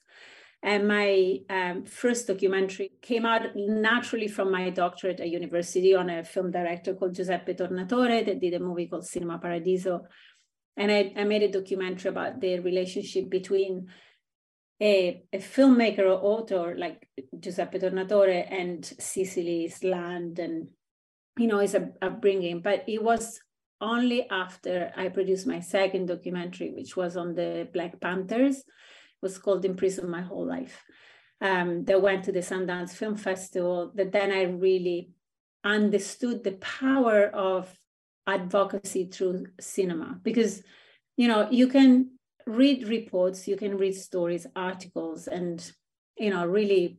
And 0.64 0.86
my 0.86 1.38
um, 1.50 1.84
first 1.84 2.28
documentary 2.28 2.92
came 3.02 3.26
out 3.26 3.42
naturally 3.56 4.28
from 4.28 4.52
my 4.52 4.70
doctorate 4.70 5.18
at 5.18 5.28
university 5.28 5.92
on 5.94 6.08
a 6.08 6.22
film 6.22 6.52
director 6.52 6.94
called 6.94 7.14
Giuseppe 7.14 7.54
Tornatore 7.54 8.24
that 8.24 8.40
did 8.40 8.54
a 8.54 8.60
movie 8.60 8.86
called 8.86 9.04
Cinema 9.04 9.38
Paradiso. 9.38 10.06
And 10.76 10.92
I, 10.92 11.12
I 11.16 11.24
made 11.24 11.42
a 11.42 11.50
documentary 11.50 12.10
about 12.10 12.40
the 12.40 12.60
relationship 12.60 13.28
between 13.28 13.88
a, 14.80 15.24
a, 15.32 15.38
filmmaker 15.38 16.00
or 16.00 16.22
author 16.22 16.74
like 16.76 17.08
Giuseppe 17.38 17.78
Tornatore 17.78 18.46
and 18.50 18.84
Sicily's 18.84 19.82
land 19.84 20.38
and 20.38 20.68
you 21.38 21.46
know 21.48 21.58
his 21.58 21.76
upbringing. 22.00 22.60
But 22.60 22.84
it 22.88 23.02
was 23.02 23.40
only 23.80 24.28
after 24.30 24.92
I 24.96 25.08
produced 25.08 25.46
my 25.46 25.60
second 25.60 26.06
documentary, 26.06 26.70
which 26.70 26.96
was 26.96 27.16
on 27.16 27.34
the 27.34 27.68
Black 27.72 28.00
Panthers, 28.00 28.62
was 29.22 29.38
called 29.38 29.64
In 29.64 29.76
Prison 29.76 30.10
My 30.10 30.20
Whole 30.20 30.46
Life. 30.46 30.82
Um, 31.40 31.84
that 31.86 32.00
went 32.00 32.24
to 32.24 32.32
the 32.32 32.40
Sundance 32.40 32.90
Film 32.90 33.16
Festival, 33.16 33.90
that 33.96 34.12
then 34.12 34.30
I 34.30 34.42
really 34.42 35.10
understood 35.64 36.44
the 36.44 36.52
power 36.52 37.26
of 37.26 37.76
advocacy 38.28 39.06
through 39.06 39.46
cinema. 39.60 40.20
Because, 40.22 40.62
you 41.16 41.26
know, 41.26 41.48
you 41.50 41.66
can 41.66 42.10
read 42.46 42.86
reports, 42.86 43.48
you 43.48 43.56
can 43.56 43.76
read 43.76 43.94
stories, 43.96 44.46
articles, 44.54 45.26
and, 45.26 45.72
you 46.16 46.30
know, 46.30 46.46
really 46.46 46.98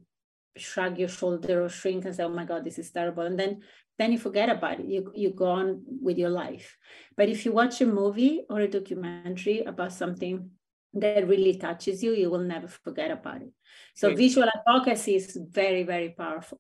shrug 0.58 1.00
your 1.00 1.08
shoulder 1.08 1.64
or 1.64 1.70
shrink 1.70 2.06
and 2.06 2.16
say, 2.16 2.24
oh 2.24 2.30
my 2.30 2.46
God, 2.46 2.64
this 2.64 2.78
is 2.78 2.92
terrible. 2.92 3.24
And 3.24 3.40
then 3.40 3.62
then 4.00 4.12
you 4.12 4.18
forget 4.18 4.50
about 4.50 4.80
it. 4.80 4.88
You 4.88 5.12
you 5.16 5.30
go 5.32 5.48
on 5.48 5.84
with 6.02 6.18
your 6.18 6.30
life. 6.30 6.78
But 7.16 7.30
if 7.30 7.46
you 7.46 7.52
watch 7.52 7.80
a 7.82 7.86
movie 7.86 8.42
or 8.50 8.60
a 8.60 8.68
documentary 8.68 9.62
about 9.62 9.94
something 9.94 10.50
that 10.94 11.28
really 11.28 11.56
touches 11.56 12.04
you, 12.04 12.14
you 12.14 12.30
will 12.30 12.40
never 12.40 12.68
forget 12.68 13.12
about 13.12 13.42
it. 13.42 13.52
So 13.96 14.10
Great. 14.10 14.18
visual 14.18 14.50
advocacy 14.56 15.16
is 15.16 15.38
very, 15.52 15.84
very 15.84 16.10
powerful. 16.10 16.60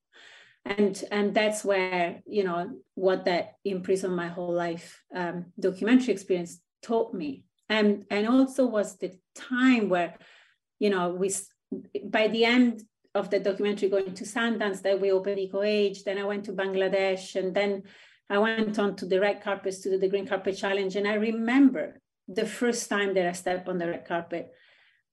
And 0.65 1.03
and 1.11 1.33
that's 1.33 1.65
where, 1.65 2.21
you 2.25 2.43
know, 2.45 2.71
what 2.95 3.25
that 3.25 3.55
imprisoned 3.65 4.15
my 4.15 4.29
whole 4.29 4.53
life 4.53 5.03
um, 5.13 5.47
documentary 5.59 6.13
experience 6.13 6.61
taught 6.81 7.13
me. 7.13 7.43
And 7.69 8.05
and 8.09 8.27
also 8.27 8.65
was 8.65 8.97
the 8.97 9.11
time 9.35 9.89
where, 9.89 10.15
you 10.79 10.89
know, 10.89 11.09
we 11.09 11.31
by 12.05 12.29
the 12.29 12.45
end 12.45 12.83
of 13.13 13.29
the 13.29 13.39
documentary 13.39 13.89
going 13.89 14.13
to 14.13 14.23
Sundance, 14.23 14.81
then 14.81 15.01
we 15.01 15.11
opened 15.11 15.39
Eco 15.39 15.61
Age, 15.61 16.03
then 16.03 16.17
I 16.17 16.23
went 16.23 16.45
to 16.45 16.53
Bangladesh, 16.53 17.35
and 17.35 17.53
then 17.53 17.83
I 18.29 18.37
went 18.37 18.79
on 18.79 18.95
to 18.97 19.05
the 19.05 19.19
red 19.19 19.43
carpets 19.43 19.79
to 19.79 19.91
do 19.91 19.97
the 19.99 20.07
green 20.07 20.25
carpet 20.25 20.57
challenge. 20.57 20.95
And 20.95 21.07
I 21.07 21.15
remember 21.15 21.99
the 22.27 22.45
first 22.45 22.89
time 22.89 23.13
that 23.13 23.27
I 23.27 23.31
stepped 23.33 23.67
on 23.67 23.77
the 23.77 23.87
red 23.87 24.05
carpet 24.05 24.51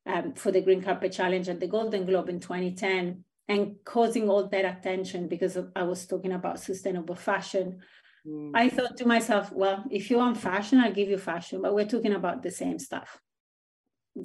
um, 0.07 0.35
for 0.35 0.51
the 0.51 0.61
green 0.61 0.83
carpet 0.83 1.13
challenge 1.13 1.49
at 1.49 1.61
the 1.61 1.67
Golden 1.67 2.07
Globe 2.07 2.29
in 2.29 2.41
2010 2.41 3.25
and 3.49 3.77
causing 3.85 4.29
all 4.29 4.47
that 4.47 4.65
attention 4.65 5.29
because 5.29 5.57
of, 5.57 5.71
I 5.75 5.83
was 5.83 6.07
talking 6.07 6.33
about 6.33 6.61
sustainable 6.61 7.17
fashion. 7.17 7.81
Mm. 8.27 8.53
I 8.55 8.69
thought 8.69 8.97
to 8.99 9.07
myself, 9.07 9.53
well, 9.53 9.85
if 9.91 10.11
you 10.11 10.19
want 10.19 10.39
fashion, 10.39 10.79
I'll 10.79 10.93
give 10.93 11.09
you 11.09 11.19
fashion, 11.19 11.61
but 11.61 11.75
we're 11.75 11.89
talking 11.89 12.13
about 12.13 12.43
the 12.43 12.51
same 12.51 12.79
stuff. 12.79 13.21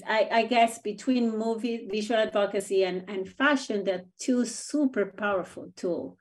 I, 0.08 0.30
I, 0.32 0.46
guess 0.46 0.80
between 0.80 1.38
movie 1.38 1.88
visual 1.90 2.20
advocacy 2.20 2.84
and, 2.84 3.08
and 3.08 3.30
fashion, 3.30 3.84
they're 3.84 4.06
two 4.20 4.44
super 4.46 5.06
powerful 5.06 5.72
tools 5.76 6.18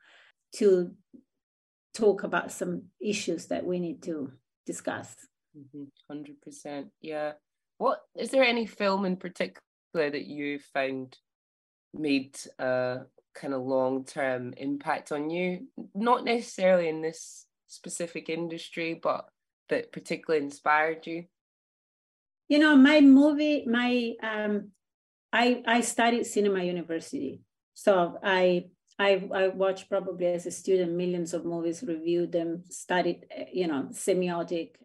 to 0.56 0.92
talk 1.94 2.24
about 2.24 2.52
some 2.52 2.84
issues 3.00 3.46
that 3.46 3.64
we 3.64 3.80
need 3.80 4.02
to 4.02 4.32
discuss. 4.66 5.14
Mm-hmm. 5.56 5.84
100%. 6.12 6.86
Yeah. 7.00 7.32
What 7.78 8.00
is 8.16 8.30
there 8.30 8.44
any 8.44 8.66
film 8.66 9.04
in 9.04 9.16
particular 9.16 9.60
that 9.94 10.26
you 10.26 10.58
found 10.72 11.16
made 11.92 12.36
a 12.58 13.00
kind 13.34 13.54
of 13.54 13.62
long 13.62 14.04
term 14.04 14.54
impact 14.56 15.12
on 15.12 15.30
you? 15.30 15.68
Not 15.94 16.24
necessarily 16.24 16.88
in 16.88 17.02
this 17.02 17.46
specific 17.66 18.28
industry, 18.28 18.98
but 19.00 19.26
that 19.68 19.92
particularly 19.92 20.44
inspired 20.44 21.06
you? 21.06 21.24
you 22.48 22.58
know 22.58 22.76
my 22.76 23.00
movie 23.00 23.64
my 23.66 24.12
um 24.22 24.70
i 25.32 25.62
i 25.66 25.80
studied 25.80 26.24
cinema 26.24 26.62
university 26.62 27.40
so 27.74 28.18
i 28.22 28.64
I, 28.96 29.28
I 29.34 29.48
watched 29.48 29.88
probably 29.88 30.26
as 30.26 30.46
a 30.46 30.52
student 30.52 30.92
millions 30.92 31.34
of 31.34 31.44
movies, 31.44 31.82
reviewed 31.82 32.30
them, 32.30 32.62
studied, 32.70 33.26
eh, 33.28 33.46
you 33.52 33.66
know, 33.66 33.88
semiotic. 33.90 34.76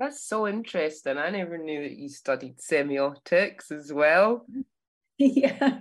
That's 0.00 0.26
so 0.26 0.48
interesting. 0.48 1.18
I 1.18 1.28
never 1.28 1.58
knew 1.58 1.82
that 1.82 1.92
you 1.92 2.08
studied 2.08 2.56
semiotics 2.56 3.70
as 3.70 3.92
well. 3.92 4.46
yeah, 5.18 5.78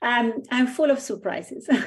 um, 0.00 0.42
I'm 0.50 0.66
full 0.66 0.90
of 0.90 0.98
surprises. 0.98 1.68
but 1.68 1.82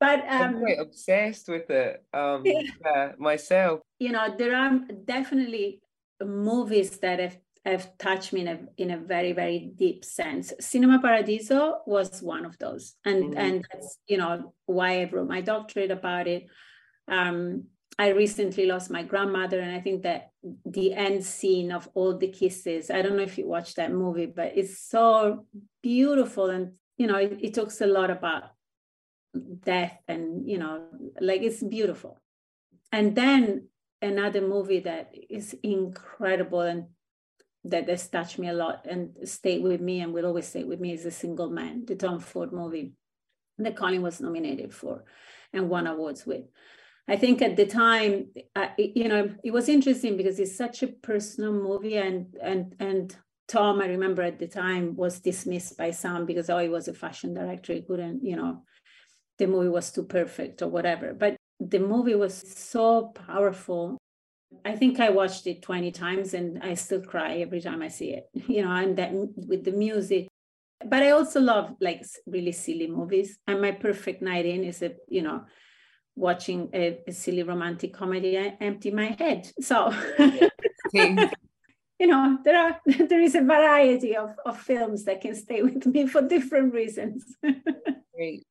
um, 0.00 0.42
I'm 0.42 0.58
quite 0.60 0.78
obsessed 0.80 1.46
with 1.50 1.68
it 1.68 2.02
um, 2.14 2.42
yeah, 2.46 3.12
myself. 3.18 3.80
You 3.98 4.12
know, 4.12 4.34
there 4.34 4.56
are 4.56 4.80
definitely 5.04 5.82
movies 6.24 6.96
that 7.00 7.18
have, 7.20 7.36
have 7.66 7.98
touched 7.98 8.32
me 8.32 8.40
in 8.40 8.48
a, 8.48 8.60
in 8.78 8.90
a 8.92 8.96
very, 8.96 9.32
very 9.32 9.72
deep 9.76 10.06
sense. 10.06 10.54
Cinema 10.58 11.00
Paradiso 11.00 11.80
was 11.86 12.22
one 12.22 12.46
of 12.46 12.56
those. 12.56 12.94
And, 13.04 13.24
mm-hmm. 13.24 13.38
and 13.38 13.66
that's, 13.70 13.98
you 14.06 14.16
know, 14.16 14.54
why 14.64 15.02
I 15.02 15.10
wrote 15.12 15.28
my 15.28 15.42
doctorate 15.42 15.90
about 15.90 16.28
it. 16.28 16.46
Um, 17.08 17.64
I 18.02 18.08
recently 18.08 18.66
lost 18.66 18.90
my 18.90 19.04
grandmother, 19.04 19.60
and 19.60 19.70
I 19.70 19.78
think 19.78 20.02
that 20.02 20.32
the 20.66 20.92
end 20.92 21.24
scene 21.24 21.70
of 21.70 21.88
all 21.94 22.18
the 22.18 22.26
kisses, 22.26 22.90
I 22.90 23.00
don't 23.00 23.16
know 23.16 23.22
if 23.22 23.38
you 23.38 23.46
watched 23.46 23.76
that 23.76 23.92
movie, 23.92 24.26
but 24.26 24.54
it's 24.56 24.76
so 24.80 25.46
beautiful. 25.84 26.50
And, 26.50 26.72
you 26.96 27.06
know, 27.06 27.18
it, 27.18 27.38
it 27.40 27.54
talks 27.54 27.80
a 27.80 27.86
lot 27.86 28.10
about 28.10 28.54
death 29.60 29.96
and, 30.08 30.50
you 30.50 30.58
know, 30.58 30.88
like 31.20 31.42
it's 31.42 31.62
beautiful. 31.62 32.20
And 32.90 33.14
then 33.14 33.68
another 34.00 34.40
movie 34.40 34.80
that 34.80 35.14
is 35.30 35.54
incredible 35.62 36.62
and 36.62 36.86
that 37.62 37.88
has 37.88 38.08
touched 38.08 38.36
me 38.36 38.48
a 38.48 38.52
lot 38.52 38.84
and 38.84 39.10
stayed 39.28 39.62
with 39.62 39.80
me 39.80 40.00
and 40.00 40.12
will 40.12 40.26
always 40.26 40.48
stay 40.48 40.64
with 40.64 40.80
me 40.80 40.92
is 40.92 41.06
A 41.06 41.12
Single 41.12 41.50
Man, 41.50 41.84
the 41.86 41.94
Tom 41.94 42.18
Ford 42.18 42.52
movie 42.52 42.94
that 43.58 43.76
Colin 43.76 44.02
was 44.02 44.20
nominated 44.20 44.74
for 44.74 45.04
and 45.52 45.68
won 45.68 45.86
awards 45.86 46.26
with. 46.26 46.46
I 47.08 47.16
think 47.16 47.42
at 47.42 47.56
the 47.56 47.66
time, 47.66 48.28
uh, 48.54 48.68
you 48.78 49.08
know, 49.08 49.34
it 49.42 49.50
was 49.50 49.68
interesting 49.68 50.16
because 50.16 50.38
it's 50.38 50.56
such 50.56 50.82
a 50.82 50.88
personal 50.88 51.52
movie, 51.52 51.96
and 51.96 52.36
and 52.40 52.74
and 52.78 53.16
Tom, 53.48 53.80
I 53.80 53.86
remember 53.86 54.22
at 54.22 54.38
the 54.38 54.46
time, 54.46 54.96
was 54.96 55.20
dismissed 55.20 55.76
by 55.76 55.90
some 55.90 56.26
because 56.26 56.48
oh, 56.48 56.58
he 56.58 56.68
was 56.68 56.88
a 56.88 56.94
fashion 56.94 57.34
director, 57.34 57.74
he 57.74 57.82
couldn't, 57.82 58.24
you 58.24 58.36
know, 58.36 58.62
the 59.38 59.46
movie 59.46 59.68
was 59.68 59.90
too 59.90 60.04
perfect 60.04 60.62
or 60.62 60.68
whatever. 60.68 61.12
But 61.12 61.36
the 61.58 61.80
movie 61.80 62.14
was 62.14 62.34
so 62.34 63.12
powerful. 63.26 63.98
I 64.64 64.76
think 64.76 65.00
I 65.00 65.10
watched 65.10 65.46
it 65.46 65.62
20 65.62 65.90
times 65.92 66.34
and 66.34 66.62
I 66.62 66.74
still 66.74 67.02
cry 67.02 67.38
every 67.38 67.60
time 67.60 67.82
I 67.82 67.88
see 67.88 68.10
it, 68.12 68.28
you 68.34 68.62
know, 68.62 68.70
and 68.70 68.96
that 68.98 69.10
with 69.12 69.64
the 69.64 69.72
music. 69.72 70.28
But 70.84 71.02
I 71.02 71.10
also 71.10 71.40
love 71.40 71.74
like 71.80 72.04
really 72.26 72.52
silly 72.52 72.86
movies. 72.86 73.38
And 73.46 73.60
my 73.60 73.72
perfect 73.72 74.22
night 74.22 74.46
in 74.46 74.64
is 74.64 74.82
a, 74.82 74.94
you 75.08 75.22
know, 75.22 75.42
watching 76.16 76.70
a, 76.74 77.00
a 77.06 77.12
silly 77.12 77.42
romantic 77.42 77.92
comedy. 77.92 78.38
I 78.38 78.56
empty 78.60 78.90
my 78.90 79.16
head. 79.18 79.50
So 79.60 79.92
you 80.92 82.08
know, 82.08 82.38
there 82.44 82.58
are 82.60 82.80
there 83.08 83.20
is 83.20 83.34
a 83.34 83.42
variety 83.42 84.16
of, 84.16 84.34
of 84.44 84.58
films 84.58 85.04
that 85.04 85.20
can 85.20 85.34
stay 85.34 85.62
with 85.62 85.86
me 85.86 86.06
for 86.06 86.22
different 86.22 86.74
reasons. 86.74 87.24
Great. 88.14 88.44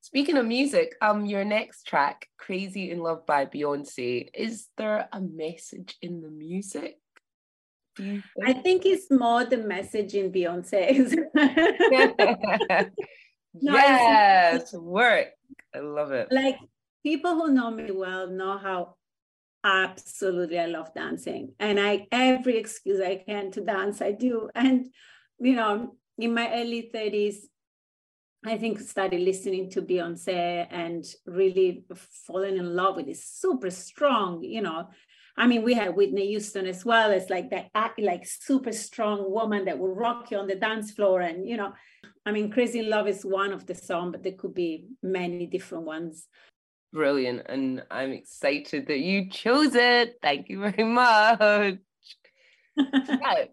Speaking 0.00 0.36
of 0.36 0.46
music, 0.46 0.94
um, 1.02 1.26
your 1.26 1.44
next 1.44 1.84
track, 1.84 2.28
"Crazy 2.38 2.90
in 2.90 3.00
Love" 3.00 3.26
by 3.26 3.46
Beyonce, 3.46 4.28
is 4.34 4.68
there 4.78 5.08
a 5.12 5.20
message 5.20 5.96
in 6.00 6.22
the 6.22 6.30
music 6.30 6.98
Think? 7.96 8.24
I 8.44 8.52
think 8.52 8.84
it's 8.84 9.10
more 9.10 9.44
the 9.44 9.56
message 9.56 10.14
in 10.14 10.30
Beyonce's. 10.30 11.16
no, 13.54 13.72
yes, 13.74 14.72
work. 14.74 15.28
I 15.74 15.78
love 15.78 16.12
it. 16.12 16.28
Like 16.30 16.58
people 17.06 17.36
who 17.36 17.52
know 17.52 17.70
me 17.70 17.92
well 17.92 18.26
know 18.26 18.58
how 18.58 18.96
absolutely 19.62 20.58
I 20.58 20.66
love 20.66 20.92
dancing. 20.92 21.52
And 21.60 21.78
I 21.78 22.08
every 22.10 22.58
excuse 22.58 23.00
I 23.00 23.22
can 23.24 23.52
to 23.52 23.60
dance, 23.60 24.02
I 24.02 24.10
do. 24.10 24.50
And 24.56 24.86
you 25.38 25.54
know, 25.54 25.94
in 26.18 26.34
my 26.34 26.52
early 26.52 26.90
30s, 26.92 27.36
I 28.44 28.58
think 28.58 28.80
started 28.80 29.20
listening 29.20 29.70
to 29.70 29.82
Beyonce 29.82 30.66
and 30.68 31.04
really 31.26 31.84
falling 32.26 32.56
in 32.56 32.74
love 32.74 32.96
with 32.96 33.06
this 33.06 33.24
super 33.24 33.70
strong, 33.70 34.42
you 34.42 34.62
know. 34.62 34.88
I 35.36 35.46
mean, 35.46 35.62
we 35.62 35.74
had 35.74 35.94
Whitney 35.94 36.26
Houston 36.28 36.66
as 36.66 36.84
well 36.84 37.12
as 37.12 37.30
like 37.30 37.50
that, 37.50 37.70
like 37.98 38.26
super 38.26 38.72
strong 38.72 39.30
woman 39.30 39.66
that 39.66 39.78
will 39.78 39.94
rock 39.94 40.30
you 40.32 40.38
on 40.38 40.48
the 40.48 40.56
dance 40.56 40.90
floor. 40.90 41.20
And, 41.20 41.46
you 41.48 41.56
know, 41.56 41.72
I 42.24 42.32
mean, 42.32 42.50
Crazy 42.50 42.82
Love 42.82 43.06
is 43.06 43.22
one 43.24 43.52
of 43.52 43.66
the 43.66 43.74
songs, 43.74 44.12
but 44.12 44.22
there 44.24 44.32
could 44.40 44.54
be 44.54 44.86
many 45.02 45.46
different 45.46 45.84
ones. 45.84 46.26
Brilliant. 46.92 47.42
And 47.46 47.84
I'm 47.90 48.12
excited 48.12 48.86
that 48.86 49.00
you 49.00 49.28
chose 49.28 49.74
it. 49.74 50.18
Thank 50.22 50.48
you 50.48 50.60
very 50.60 50.84
much. 50.84 51.78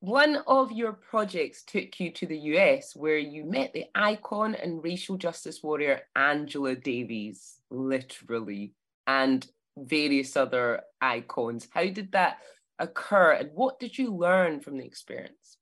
One 0.00 0.38
of 0.48 0.72
your 0.72 0.94
projects 0.94 1.62
took 1.62 2.00
you 2.00 2.10
to 2.10 2.26
the 2.26 2.38
US 2.38 2.96
where 2.96 3.18
you 3.18 3.44
met 3.44 3.72
the 3.72 3.84
icon 3.94 4.56
and 4.56 4.82
racial 4.82 5.16
justice 5.16 5.62
warrior 5.62 6.00
Angela 6.16 6.74
Davis, 6.74 7.60
literally, 7.70 8.72
and 9.06 9.46
various 9.76 10.36
other 10.36 10.82
icons. 11.00 11.68
How 11.70 11.86
did 11.86 12.10
that 12.12 12.38
occur 12.80 13.32
and 13.32 13.50
what 13.54 13.78
did 13.78 13.96
you 13.96 14.12
learn 14.12 14.60
from 14.60 14.76
the 14.76 14.84
experience? 14.84 15.58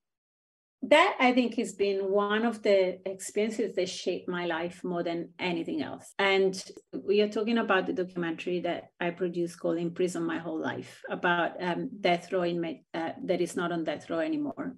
That 0.83 1.17
I 1.21 1.33
think 1.33 1.57
has 1.57 1.75
been 1.75 2.11
one 2.11 2.47
of 2.47 2.63
the 2.63 2.99
experiences 3.07 3.75
that 3.77 3.89
shaped 3.89 4.29
my 4.29 4.47
life 4.47 4.83
more 4.83 5.03
than 5.03 5.31
anything 5.39 5.83
else. 5.83 6.15
And 6.19 6.63
we 6.93 7.21
are 7.21 7.29
talking 7.29 7.59
about 7.59 7.87
the 7.87 7.93
documentary 7.93 8.61
that 8.61 8.85
I 8.99 9.11
produced 9.11 9.61
called 9.61 9.77
In 9.77 9.91
Prison 9.91 10.25
My 10.25 10.39
Whole 10.39 10.59
Life 10.59 11.03
about 11.11 11.63
um, 11.63 11.91
death 12.01 12.33
row 12.33 12.45
inmate 12.45 12.85
uh, 12.95 13.11
that 13.25 13.43
is 13.43 13.57
not 13.57 13.73
on 13.73 13.85
death 13.85 14.09
row 14.09 14.21
anymore, 14.21 14.77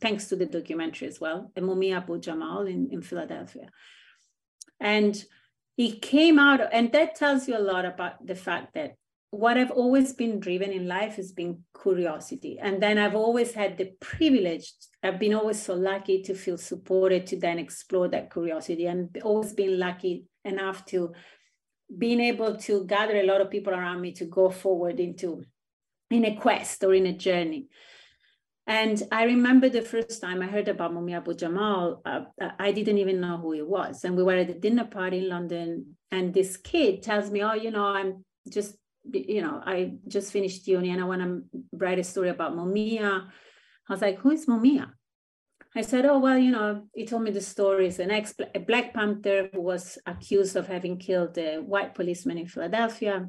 thanks 0.00 0.26
to 0.28 0.36
the 0.36 0.46
documentary 0.46 1.06
as 1.06 1.20
well, 1.20 1.52
Mumia 1.56 1.98
Abu 1.98 2.18
Jamal 2.18 2.66
in, 2.66 2.88
in 2.90 3.00
Philadelphia. 3.00 3.68
And 4.80 5.24
he 5.76 5.98
came 5.98 6.40
out, 6.40 6.60
and 6.72 6.90
that 6.92 7.14
tells 7.14 7.46
you 7.46 7.56
a 7.56 7.60
lot 7.60 7.84
about 7.84 8.26
the 8.26 8.34
fact 8.34 8.74
that 8.74 8.96
what 9.36 9.58
I've 9.58 9.70
always 9.70 10.14
been 10.14 10.40
driven 10.40 10.70
in 10.70 10.88
life 10.88 11.16
has 11.16 11.30
been 11.30 11.62
curiosity. 11.82 12.58
And 12.60 12.82
then 12.82 12.96
I've 12.96 13.14
always 13.14 13.52
had 13.52 13.76
the 13.76 13.92
privilege, 14.00 14.72
I've 15.02 15.18
been 15.18 15.34
always 15.34 15.60
so 15.60 15.74
lucky 15.74 16.22
to 16.22 16.34
feel 16.34 16.56
supported 16.56 17.26
to 17.26 17.36
then 17.38 17.58
explore 17.58 18.08
that 18.08 18.32
curiosity 18.32 18.86
and 18.86 19.14
always 19.22 19.52
been 19.52 19.78
lucky 19.78 20.24
enough 20.44 20.86
to 20.86 21.12
being 21.98 22.20
able 22.20 22.56
to 22.56 22.86
gather 22.86 23.16
a 23.16 23.26
lot 23.26 23.42
of 23.42 23.50
people 23.50 23.74
around 23.74 24.00
me 24.00 24.12
to 24.12 24.24
go 24.24 24.48
forward 24.48 25.00
into 25.00 25.44
in 26.10 26.24
a 26.24 26.36
quest 26.36 26.82
or 26.82 26.94
in 26.94 27.06
a 27.06 27.12
journey. 27.12 27.68
And 28.66 29.00
I 29.12 29.24
remember 29.24 29.68
the 29.68 29.82
first 29.82 30.20
time 30.20 30.42
I 30.42 30.46
heard 30.46 30.68
about 30.68 30.92
Mumia 30.92 31.18
Abu 31.18 31.34
Jamal, 31.34 32.00
uh, 32.04 32.22
I 32.58 32.72
didn't 32.72 32.98
even 32.98 33.20
know 33.20 33.36
who 33.36 33.52
he 33.52 33.62
was. 33.62 34.02
And 34.02 34.16
we 34.16 34.24
were 34.24 34.32
at 34.32 34.50
a 34.50 34.58
dinner 34.58 34.86
party 34.86 35.18
in 35.18 35.28
London, 35.28 35.96
and 36.10 36.34
this 36.34 36.56
kid 36.56 37.02
tells 37.02 37.30
me, 37.30 37.44
Oh, 37.44 37.52
you 37.52 37.70
know, 37.70 37.84
I'm 37.84 38.24
just 38.50 38.76
you 39.12 39.42
know, 39.42 39.62
I 39.64 39.94
just 40.08 40.32
finished 40.32 40.66
uni 40.66 40.90
and 40.90 41.00
I 41.00 41.04
want 41.04 41.22
to 41.22 41.42
write 41.72 41.98
a 41.98 42.04
story 42.04 42.28
about 42.28 42.56
Mumia. 42.56 43.26
I 43.88 43.92
was 43.92 44.02
like, 44.02 44.18
who 44.18 44.30
is 44.30 44.46
Mumia? 44.46 44.90
I 45.74 45.82
said, 45.82 46.06
oh, 46.06 46.18
well, 46.18 46.38
you 46.38 46.50
know, 46.50 46.88
he 46.94 47.06
told 47.06 47.22
me 47.22 47.30
the 47.30 47.40
story. 47.40 47.86
It's 47.88 47.98
an 47.98 48.10
ex 48.10 48.34
Black 48.66 48.94
Panther 48.94 49.50
who 49.52 49.60
was 49.60 49.98
accused 50.06 50.56
of 50.56 50.66
having 50.66 50.96
killed 50.98 51.36
a 51.36 51.58
white 51.58 51.94
policeman 51.94 52.38
in 52.38 52.46
Philadelphia. 52.46 53.28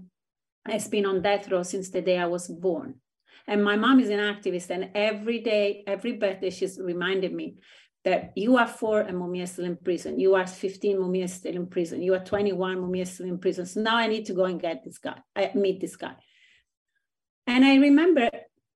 Has 0.66 0.90
been 0.90 1.06
on 1.06 1.22
death 1.22 1.50
row 1.50 1.64
since 1.64 1.90
the 1.90 2.02
day 2.02 2.18
I 2.18 2.26
was 2.26 2.50
born. 2.50 2.96
And 3.48 3.64
my 3.64 3.78
mom 3.78 4.02
is 4.02 4.10
an 4.10 4.20
activist, 4.20 4.70
and 4.70 4.90
every 4.94 5.40
day, 5.40 5.86
every 5.88 6.14
birthday, 6.14 6.50
she's 6.50 6.78
reminded 6.78 7.34
me 7.34 7.56
that 8.08 8.32
you 8.36 8.56
are 8.56 8.68
four 8.68 9.02
and 9.02 9.18
Mumia 9.18 9.44
is 9.44 9.52
still 9.52 9.66
in 9.66 9.76
prison. 9.76 10.18
You 10.18 10.36
are 10.36 10.48
15, 10.48 10.96
Mumia 10.96 11.26
is 11.26 11.34
still 11.34 11.54
in 11.54 11.68
prison. 11.68 12.02
You 12.02 12.14
are 12.14 12.24
21, 12.24 12.78
Mumia 12.78 13.02
is 13.02 13.14
still 13.14 13.28
in 13.28 13.38
prison. 13.38 13.66
So 13.66 13.82
now 13.82 13.98
I 13.98 14.08
need 14.08 14.24
to 14.28 14.34
go 14.34 14.46
and 14.46 14.62
get 14.62 14.86
this 14.86 14.98
guy, 14.98 15.20
I 15.36 15.52
meet 15.56 15.82
this 15.82 15.98
guy. 15.98 16.16
And 17.46 17.66
I 17.66 17.76
remember 17.76 18.30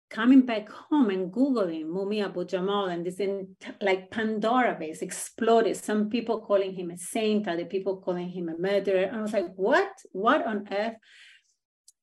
coming 0.10 0.42
back 0.42 0.68
home 0.70 1.10
and 1.12 1.32
Googling 1.32 1.86
Mumia 1.86 2.26
Abu 2.26 2.44
Jamal 2.44 2.88
and 2.90 3.06
this 3.06 3.22
in 3.22 3.56
like 3.80 4.12
Pandora 4.12 4.76
base 4.78 5.02
exploded. 5.02 5.78
Some 5.78 6.10
people 6.10 6.42
calling 6.42 6.74
him 6.74 6.92
a 6.92 6.98
saint, 6.98 7.48
other 7.48 7.64
people 7.64 8.02
calling 8.02 8.30
him 8.30 8.50
a 8.50 8.58
murderer. 8.58 9.10
I 9.14 9.22
was 9.22 9.32
like, 9.32 9.54
what? 9.56 9.94
What 10.12 10.46
on 10.46 10.68
earth? 10.70 10.96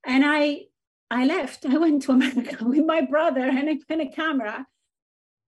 And 0.06 0.24
I 0.24 0.62
I 1.10 1.26
left. 1.26 1.66
I 1.74 1.76
went 1.76 2.04
to 2.04 2.12
America 2.12 2.64
with 2.64 2.86
my 2.86 3.02
brother 3.02 3.42
and 3.42 3.68
a, 3.68 3.76
and 3.90 4.00
a 4.00 4.08
camera 4.08 4.66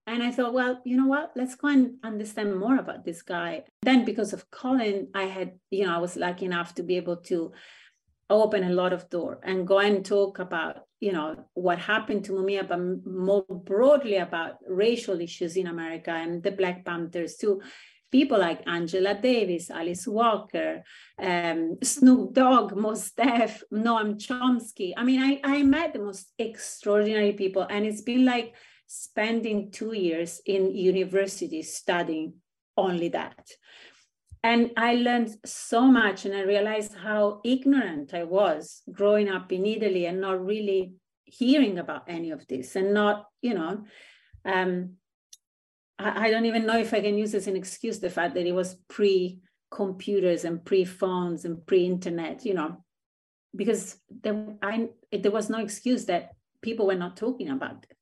and 0.06 0.22
I 0.22 0.30
thought, 0.30 0.54
well, 0.54 0.80
you 0.84 0.96
know 0.96 1.06
what? 1.06 1.32
Let's 1.36 1.54
go 1.54 1.68
and 1.68 1.94
understand 2.02 2.58
more 2.58 2.76
about 2.76 3.04
this 3.04 3.22
guy. 3.22 3.64
Then, 3.82 4.04
because 4.04 4.32
of 4.32 4.50
Colin, 4.50 5.08
I 5.14 5.24
had, 5.24 5.52
you 5.70 5.86
know, 5.86 5.94
I 5.94 5.98
was 5.98 6.16
lucky 6.16 6.46
enough 6.46 6.74
to 6.76 6.82
be 6.82 6.96
able 6.96 7.18
to 7.18 7.52
open 8.28 8.64
a 8.64 8.70
lot 8.70 8.92
of 8.92 9.10
door 9.10 9.40
and 9.42 9.66
go 9.66 9.78
and 9.78 10.04
talk 10.04 10.38
about, 10.38 10.82
you 11.00 11.12
know, 11.12 11.44
what 11.54 11.78
happened 11.78 12.24
to 12.24 12.32
Mumia, 12.32 12.66
but 12.66 12.80
more 13.04 13.44
broadly 13.48 14.16
about 14.16 14.56
racial 14.68 15.20
issues 15.20 15.56
in 15.56 15.66
America 15.66 16.10
and 16.10 16.42
the 16.42 16.52
Black 16.52 16.84
Panthers 16.84 17.36
too. 17.36 17.60
People 18.12 18.38
like 18.38 18.66
Angela 18.66 19.14
Davis, 19.14 19.70
Alice 19.70 20.06
Walker, 20.06 20.82
um, 21.20 21.76
Snoop 21.82 22.32
Dogg, 22.32 22.74
Def, 23.16 23.62
Noam 23.72 24.16
Chomsky. 24.16 24.92
I 24.96 25.04
mean, 25.04 25.22
I, 25.22 25.40
I 25.44 25.62
met 25.62 25.92
the 25.92 26.00
most 26.00 26.32
extraordinary 26.36 27.34
people, 27.34 27.66
and 27.70 27.86
it's 27.86 28.02
been 28.02 28.24
like 28.24 28.54
spending 28.92 29.70
two 29.70 29.92
years 29.92 30.40
in 30.46 30.74
university 30.74 31.62
studying 31.62 32.34
only 32.76 33.08
that. 33.08 33.48
And 34.42 34.72
I 34.76 34.94
learned 34.94 35.36
so 35.44 35.82
much, 35.82 36.24
and 36.24 36.34
I 36.34 36.40
realized 36.40 36.94
how 36.94 37.40
ignorant 37.44 38.14
I 38.14 38.24
was 38.24 38.82
growing 38.90 39.28
up 39.28 39.52
in 39.52 39.64
Italy 39.64 40.06
and 40.06 40.20
not 40.20 40.44
really 40.44 40.94
hearing 41.22 41.78
about 41.78 42.02
any 42.08 42.32
of 42.32 42.44
this, 42.48 42.74
and 42.74 42.92
not, 42.92 43.26
you 43.40 43.54
know, 43.54 43.84
um, 44.44 44.94
I, 45.96 46.30
don't 46.30 46.46
even 46.46 46.66
know 46.66 46.78
if 46.78 46.92
I 46.92 47.00
can 47.00 47.16
use 47.16 47.34
as 47.34 47.46
an 47.46 47.56
excuse 47.56 48.00
the 48.00 48.10
fact 48.10 48.34
that 48.34 48.46
it 48.46 48.54
was 48.54 48.74
pre 48.88 49.38
computers 49.70 50.44
and 50.44 50.64
pre 50.64 50.84
phones 50.84 51.44
and 51.44 51.64
pre 51.64 51.86
internet, 51.86 52.44
you 52.44 52.54
know, 52.54 52.82
because 53.54 53.98
there, 54.10 54.56
I, 54.62 54.88
there 55.12 55.30
was 55.30 55.48
no 55.48 55.58
excuse 55.58 56.06
that 56.06 56.30
people 56.60 56.88
were 56.88 56.96
not 56.96 57.16
talking 57.16 57.50
about 57.50 57.86
it 57.88 57.96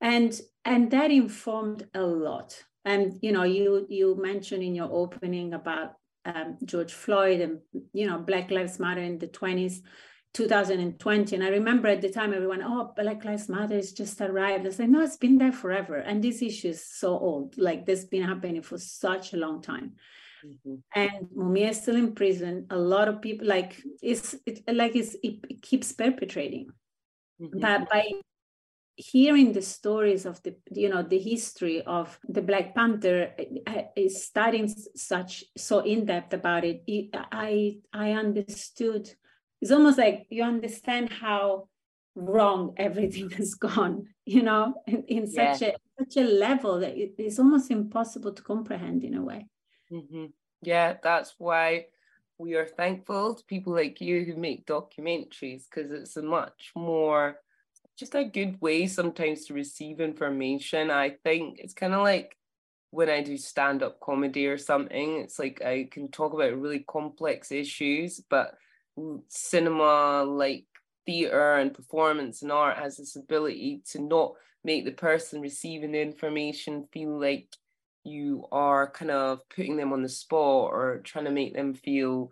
and 0.00 0.38
and 0.64 0.90
that 0.90 1.10
informed 1.10 1.86
a 1.94 2.02
lot. 2.02 2.62
And 2.84 3.18
you 3.22 3.32
know 3.32 3.44
you 3.44 3.86
you 3.88 4.16
mentioned 4.16 4.62
in 4.62 4.74
your 4.74 4.90
opening 4.90 5.54
about 5.54 5.94
um, 6.26 6.58
george 6.64 6.92
floyd 6.92 7.40
and 7.40 7.60
you 7.92 8.06
know 8.06 8.18
black 8.18 8.50
lives 8.50 8.80
matter 8.80 9.00
in 9.00 9.18
the 9.18 9.28
20s 9.28 9.80
2020 10.34 11.34
and 11.34 11.44
i 11.44 11.48
remember 11.48 11.88
at 11.88 12.02
the 12.02 12.10
time 12.10 12.34
everyone 12.34 12.62
oh 12.62 12.92
black 12.96 13.24
lives 13.24 13.48
matter 13.48 13.74
has 13.74 13.92
just 13.92 14.20
arrived. 14.20 14.66
I 14.66 14.70
said 14.70 14.90
no 14.90 15.00
it's 15.00 15.16
been 15.16 15.38
there 15.38 15.52
forever. 15.52 15.96
And 15.96 16.22
this 16.22 16.42
issue 16.42 16.68
is 16.68 16.84
so 16.84 17.18
old 17.18 17.56
like 17.56 17.86
this 17.86 18.00
has 18.00 18.08
been 18.08 18.22
happening 18.22 18.62
for 18.62 18.78
such 18.78 19.32
a 19.32 19.36
long 19.36 19.62
time. 19.62 19.92
Mm-hmm. 20.44 20.74
and 20.94 21.26
mumia 21.34 21.70
is 21.70 21.80
still 21.80 21.96
in 21.96 22.14
prison. 22.14 22.66
A 22.70 22.76
lot 22.76 23.08
of 23.08 23.22
people 23.22 23.46
like 23.48 23.82
it's 24.02 24.36
it, 24.44 24.62
like 24.72 24.94
it's, 24.94 25.14
it, 25.22 25.40
it 25.48 25.62
keeps 25.62 25.92
perpetrating. 25.92 26.68
Mm-hmm. 27.40 27.60
but 27.60 27.88
by 27.90 28.12
hearing 28.96 29.52
the 29.52 29.62
stories 29.62 30.24
of 30.24 30.42
the 30.42 30.56
you 30.72 30.88
know 30.88 31.02
the 31.02 31.18
history 31.18 31.82
of 31.82 32.18
the 32.28 32.40
black 32.40 32.74
panther 32.74 33.30
is 33.94 34.24
studying 34.24 34.68
such 34.94 35.44
so 35.56 35.80
in 35.80 36.06
depth 36.06 36.32
about 36.32 36.64
it, 36.64 36.82
it 36.86 37.10
i 37.30 37.76
i 37.92 38.12
understood 38.12 39.10
it's 39.60 39.70
almost 39.70 39.98
like 39.98 40.26
you 40.30 40.42
understand 40.42 41.10
how 41.10 41.68
wrong 42.14 42.72
everything 42.78 43.28
has 43.30 43.54
gone 43.54 44.06
you 44.24 44.42
know 44.42 44.74
in, 44.86 45.04
in 45.04 45.26
such 45.26 45.60
yeah. 45.60 45.68
a 45.68 46.04
such 46.04 46.16
a 46.16 46.26
level 46.26 46.80
that 46.80 46.96
it, 46.96 47.14
it's 47.18 47.38
almost 47.38 47.70
impossible 47.70 48.32
to 48.32 48.42
comprehend 48.42 49.04
in 49.04 49.14
a 49.14 49.22
way 49.22 49.46
mm-hmm. 49.92 50.26
yeah 50.62 50.94
that's 51.02 51.34
why 51.36 51.84
we 52.38 52.54
are 52.54 52.66
thankful 52.66 53.34
to 53.34 53.44
people 53.44 53.74
like 53.74 54.00
you 54.00 54.24
who 54.24 54.36
make 54.36 54.66
documentaries 54.66 55.64
because 55.68 55.90
it's 55.90 56.16
a 56.16 56.22
much 56.22 56.72
more 56.74 57.36
just 57.96 58.14
a 58.14 58.24
good 58.24 58.60
way 58.60 58.86
sometimes 58.86 59.46
to 59.46 59.54
receive 59.54 60.00
information. 60.00 60.90
I 60.90 61.16
think 61.24 61.58
it's 61.58 61.74
kind 61.74 61.94
of 61.94 62.02
like 62.02 62.36
when 62.90 63.08
I 63.08 63.22
do 63.22 63.36
stand 63.36 63.82
up 63.82 64.00
comedy 64.00 64.46
or 64.46 64.58
something, 64.58 65.20
it's 65.20 65.38
like 65.38 65.62
I 65.62 65.88
can 65.90 66.10
talk 66.10 66.32
about 66.32 66.58
really 66.58 66.84
complex 66.88 67.50
issues, 67.50 68.20
but 68.30 68.54
cinema, 69.28 70.24
like 70.24 70.66
theatre 71.04 71.56
and 71.56 71.72
performance 71.72 72.42
and 72.42 72.52
art 72.52 72.78
has 72.78 72.96
this 72.96 73.16
ability 73.16 73.82
to 73.92 74.00
not 74.00 74.32
make 74.64 74.84
the 74.84 74.92
person 74.92 75.40
receiving 75.40 75.92
the 75.92 76.00
information 76.00 76.88
feel 76.92 77.20
like 77.20 77.48
you 78.04 78.46
are 78.52 78.90
kind 78.90 79.10
of 79.10 79.40
putting 79.48 79.76
them 79.76 79.92
on 79.92 80.02
the 80.02 80.08
spot 80.08 80.70
or 80.72 81.00
trying 81.04 81.24
to 81.24 81.30
make 81.30 81.54
them 81.54 81.74
feel 81.74 82.30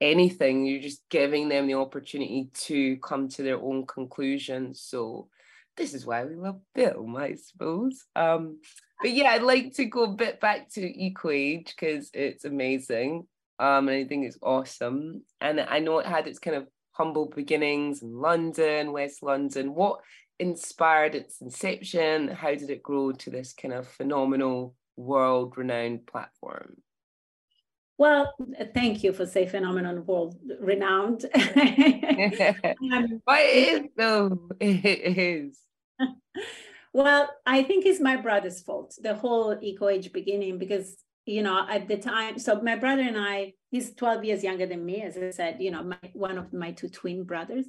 anything. 0.00 0.66
You're 0.66 0.80
just 0.80 1.02
giving 1.10 1.48
them 1.48 1.66
the 1.66 1.74
opportunity 1.74 2.48
to 2.64 2.96
come 2.98 3.28
to 3.30 3.42
their 3.42 3.58
own 3.58 3.86
conclusions. 3.86 4.82
So 4.82 5.28
this 5.76 5.94
is 5.94 6.06
why 6.06 6.24
we 6.24 6.36
love 6.36 6.60
film, 6.74 7.16
I 7.16 7.34
suppose. 7.34 8.04
Um, 8.14 8.60
but 9.00 9.12
yeah, 9.12 9.30
I'd 9.30 9.42
like 9.42 9.74
to 9.74 9.84
go 9.84 10.04
a 10.04 10.14
bit 10.14 10.40
back 10.40 10.70
to 10.70 10.80
EcoAge 10.80 11.66
because 11.66 12.10
it's 12.14 12.44
amazing. 12.44 13.26
Um, 13.58 13.88
and 13.88 13.96
I 13.96 14.04
think 14.04 14.26
it's 14.26 14.38
awesome. 14.42 15.22
And 15.40 15.60
I 15.60 15.80
know 15.80 15.98
it 15.98 16.06
had 16.06 16.26
its 16.26 16.38
kind 16.38 16.56
of 16.56 16.66
humble 16.92 17.26
beginnings 17.34 18.02
in 18.02 18.14
London, 18.14 18.92
West 18.92 19.22
London. 19.22 19.74
What 19.74 20.00
inspired 20.38 21.14
its 21.14 21.40
inception? 21.40 22.28
How 22.28 22.54
did 22.54 22.70
it 22.70 22.82
grow 22.82 23.12
to 23.12 23.30
this 23.30 23.52
kind 23.52 23.74
of 23.74 23.86
phenomenal 23.86 24.74
world 24.96 25.56
renowned 25.56 26.06
platform? 26.06 26.76
Well, 27.98 28.34
thank 28.74 29.02
you 29.02 29.12
for 29.12 29.24
say 29.24 29.46
phenomenon 29.46 30.04
world 30.04 30.36
renowned. 30.60 31.24
um, 31.34 33.22
but 33.26 33.40
it 33.40 33.84
is 33.84 33.90
though. 33.96 34.48
It 34.60 35.18
is. 35.18 35.58
well, 36.92 37.30
I 37.46 37.62
think 37.62 37.86
it's 37.86 38.00
my 38.00 38.16
brother's 38.16 38.60
fault, 38.60 38.94
the 39.00 39.14
whole 39.14 39.56
eco 39.62 39.88
age 39.88 40.12
beginning, 40.12 40.58
because 40.58 40.96
you 41.26 41.42
know, 41.42 41.66
at 41.68 41.88
the 41.88 41.96
time, 41.96 42.38
so 42.38 42.60
my 42.62 42.76
brother 42.76 43.02
and 43.02 43.18
I, 43.18 43.54
he's 43.70 43.94
12 43.94 44.24
years 44.24 44.44
younger 44.44 44.64
than 44.64 44.86
me, 44.86 45.02
as 45.02 45.16
I 45.18 45.30
said, 45.30 45.56
you 45.58 45.72
know, 45.72 45.82
my, 45.82 45.98
one 46.12 46.38
of 46.38 46.52
my 46.52 46.70
two 46.70 46.88
twin 46.88 47.24
brothers. 47.24 47.66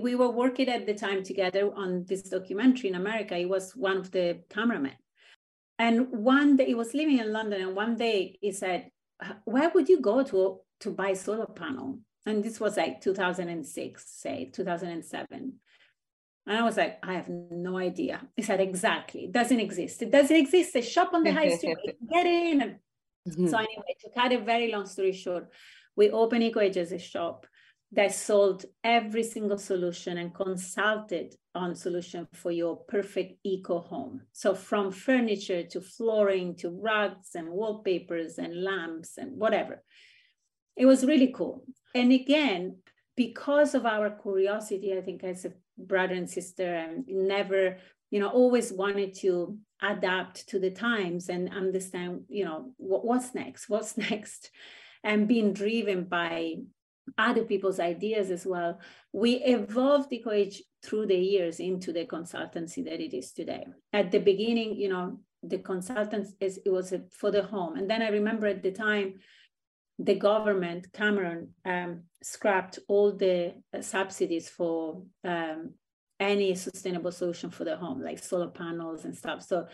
We 0.00 0.14
were 0.14 0.30
working 0.30 0.68
at 0.68 0.86
the 0.86 0.94
time 0.94 1.24
together 1.24 1.72
on 1.74 2.04
this 2.06 2.22
documentary 2.22 2.90
in 2.90 2.94
America. 2.94 3.34
He 3.36 3.46
was 3.46 3.72
one 3.74 3.96
of 3.96 4.12
the 4.12 4.42
cameramen. 4.48 4.94
And 5.78 6.08
one 6.10 6.56
day 6.56 6.66
he 6.66 6.74
was 6.74 6.94
living 6.94 7.18
in 7.18 7.32
London, 7.32 7.62
and 7.62 7.74
one 7.74 7.96
day 7.96 8.38
he 8.40 8.52
said, 8.52 8.90
Where 9.44 9.70
would 9.70 9.88
you 9.88 10.00
go 10.00 10.22
to 10.22 10.60
to 10.80 10.90
buy 10.90 11.14
solar 11.14 11.46
panel? 11.46 11.98
And 12.26 12.44
this 12.44 12.60
was 12.60 12.76
like 12.76 13.00
2006, 13.00 14.04
say 14.06 14.50
2007. 14.52 15.52
And 16.46 16.56
I 16.56 16.62
was 16.62 16.76
like, 16.76 16.98
I 17.02 17.14
have 17.14 17.28
no 17.28 17.78
idea. 17.78 18.20
He 18.36 18.42
said, 18.42 18.60
exactly. 18.60 19.24
It 19.24 19.32
doesn't 19.32 19.60
exist. 19.60 20.02
It 20.02 20.10
doesn't 20.10 20.36
exist. 20.36 20.76
A 20.76 20.82
shop 20.82 21.12
on 21.12 21.22
the 21.22 21.32
high 21.32 21.56
street, 21.56 21.76
get 22.10 22.26
in. 22.26 22.76
Mm-hmm. 23.28 23.46
so 23.48 23.58
anyway, 23.58 23.96
to 24.00 24.10
cut 24.16 24.32
a 24.32 24.38
very 24.38 24.72
long 24.72 24.86
story 24.86 25.12
short, 25.12 25.48
we 25.96 26.10
opened 26.10 26.42
EcoAge 26.42 26.76
as 26.76 26.92
a 26.92 26.98
shop 26.98 27.46
that 27.92 28.14
sold 28.14 28.64
every 28.84 29.22
single 29.22 29.58
solution 29.58 30.18
and 30.18 30.34
consulted 30.34 31.34
on 31.54 31.74
solution 31.74 32.28
for 32.34 32.50
your 32.50 32.76
perfect 32.76 33.38
eco 33.44 33.80
home. 33.80 34.22
So 34.32 34.54
from 34.54 34.92
furniture 34.92 35.62
to 35.64 35.80
flooring 35.80 36.54
to 36.56 36.70
rugs 36.70 37.30
and 37.34 37.48
wallpapers 37.48 38.38
and 38.38 38.62
lamps 38.62 39.16
and 39.16 39.38
whatever. 39.38 39.82
It 40.76 40.86
was 40.86 41.04
really 41.04 41.32
cool. 41.34 41.64
And 41.94 42.12
again, 42.12 42.76
because 43.16 43.74
of 43.74 43.86
our 43.86 44.10
curiosity, 44.10 44.96
I 44.96 45.00
think 45.00 45.24
as 45.24 45.44
a 45.44 45.52
brother 45.76 46.14
and 46.14 46.30
sister, 46.30 46.72
and 46.72 47.04
never, 47.08 47.78
you 48.10 48.20
know, 48.20 48.28
always 48.28 48.72
wanted 48.72 49.14
to 49.16 49.58
adapt 49.82 50.48
to 50.50 50.58
the 50.58 50.70
times 50.70 51.28
and 51.28 51.52
understand, 51.52 52.22
you 52.28 52.44
know, 52.44 52.72
what, 52.76 53.04
what's 53.04 53.34
next, 53.34 53.68
what's 53.68 53.96
next, 54.10 54.50
and 55.02 55.26
being 55.26 55.52
driven 55.52 56.04
by 56.04 56.56
other 57.16 57.44
people's 57.44 57.80
ideas 57.80 58.30
as 58.30 58.44
well. 58.46 58.80
We 59.12 59.34
evolved 59.36 60.10
EcoAge 60.10 60.60
through 60.82 61.06
the 61.06 61.16
years 61.16 61.60
into 61.60 61.92
the 61.92 62.04
consultancy 62.04 62.84
that 62.84 63.00
it 63.00 63.16
is 63.16 63.32
today. 63.32 63.66
At 63.92 64.10
the 64.10 64.18
beginning, 64.18 64.76
you 64.76 64.88
know, 64.88 65.20
the 65.42 65.58
consultants 65.58 66.32
is 66.40 66.60
it 66.64 66.70
was 66.70 66.92
a, 66.92 67.02
for 67.10 67.30
the 67.30 67.42
home, 67.42 67.76
and 67.76 67.88
then 67.88 68.02
I 68.02 68.08
remember 68.08 68.46
at 68.46 68.62
the 68.62 68.72
time, 68.72 69.14
the 69.98 70.14
government 70.14 70.92
Cameron 70.92 71.54
um, 71.64 72.02
scrapped 72.22 72.78
all 72.88 73.12
the 73.12 73.54
uh, 73.76 73.82
subsidies 73.82 74.48
for 74.48 75.02
um, 75.24 75.74
any 76.20 76.54
sustainable 76.54 77.12
solution 77.12 77.50
for 77.50 77.64
the 77.64 77.76
home, 77.76 78.02
like 78.02 78.18
solar 78.18 78.48
panels 78.48 79.04
and 79.04 79.16
stuff. 79.16 79.42
So 79.42 79.66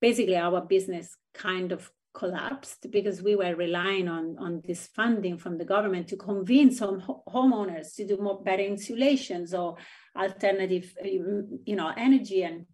basically, 0.00 0.36
our 0.36 0.60
business 0.60 1.16
kind 1.34 1.72
of 1.72 1.90
collapsed 2.12 2.90
because 2.90 3.22
we 3.22 3.36
were 3.36 3.54
relying 3.54 4.08
on, 4.08 4.36
on 4.38 4.62
this 4.64 4.88
funding 4.88 5.38
from 5.38 5.58
the 5.58 5.64
government 5.64 6.08
to 6.08 6.16
convince 6.16 6.78
some 6.78 7.00
homeowners 7.28 7.94
to 7.94 8.06
do 8.06 8.16
more 8.16 8.42
better 8.42 8.62
insulations 8.62 9.54
or 9.54 9.76
alternative 10.16 10.92
you 11.04 11.76
know 11.76 11.92
energy 11.96 12.42
and 12.42 12.66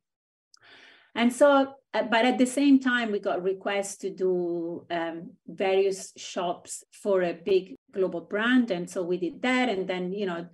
and 1.14 1.33
so 1.33 1.75
uh, 1.96 2.03
but 2.03 2.27
at 2.27 2.37
the 2.37 2.46
same 2.46 2.79
time 2.79 3.11
we 3.11 3.18
got 3.18 3.42
requests 3.42 3.96
to 3.96 4.11
do 4.11 4.85
um, 4.90 5.31
various 5.46 6.12
shops 6.16 6.85
for 6.92 7.22
a 7.22 7.33
big 7.33 7.75
global 7.90 8.20
brand. 8.20 8.70
And 8.70 8.88
so 8.88 9.03
we 9.03 9.16
did 9.16 9.40
that. 9.42 9.70
And 9.70 9.88
then 9.88 10.12
you 10.12 10.27
know 10.27 10.46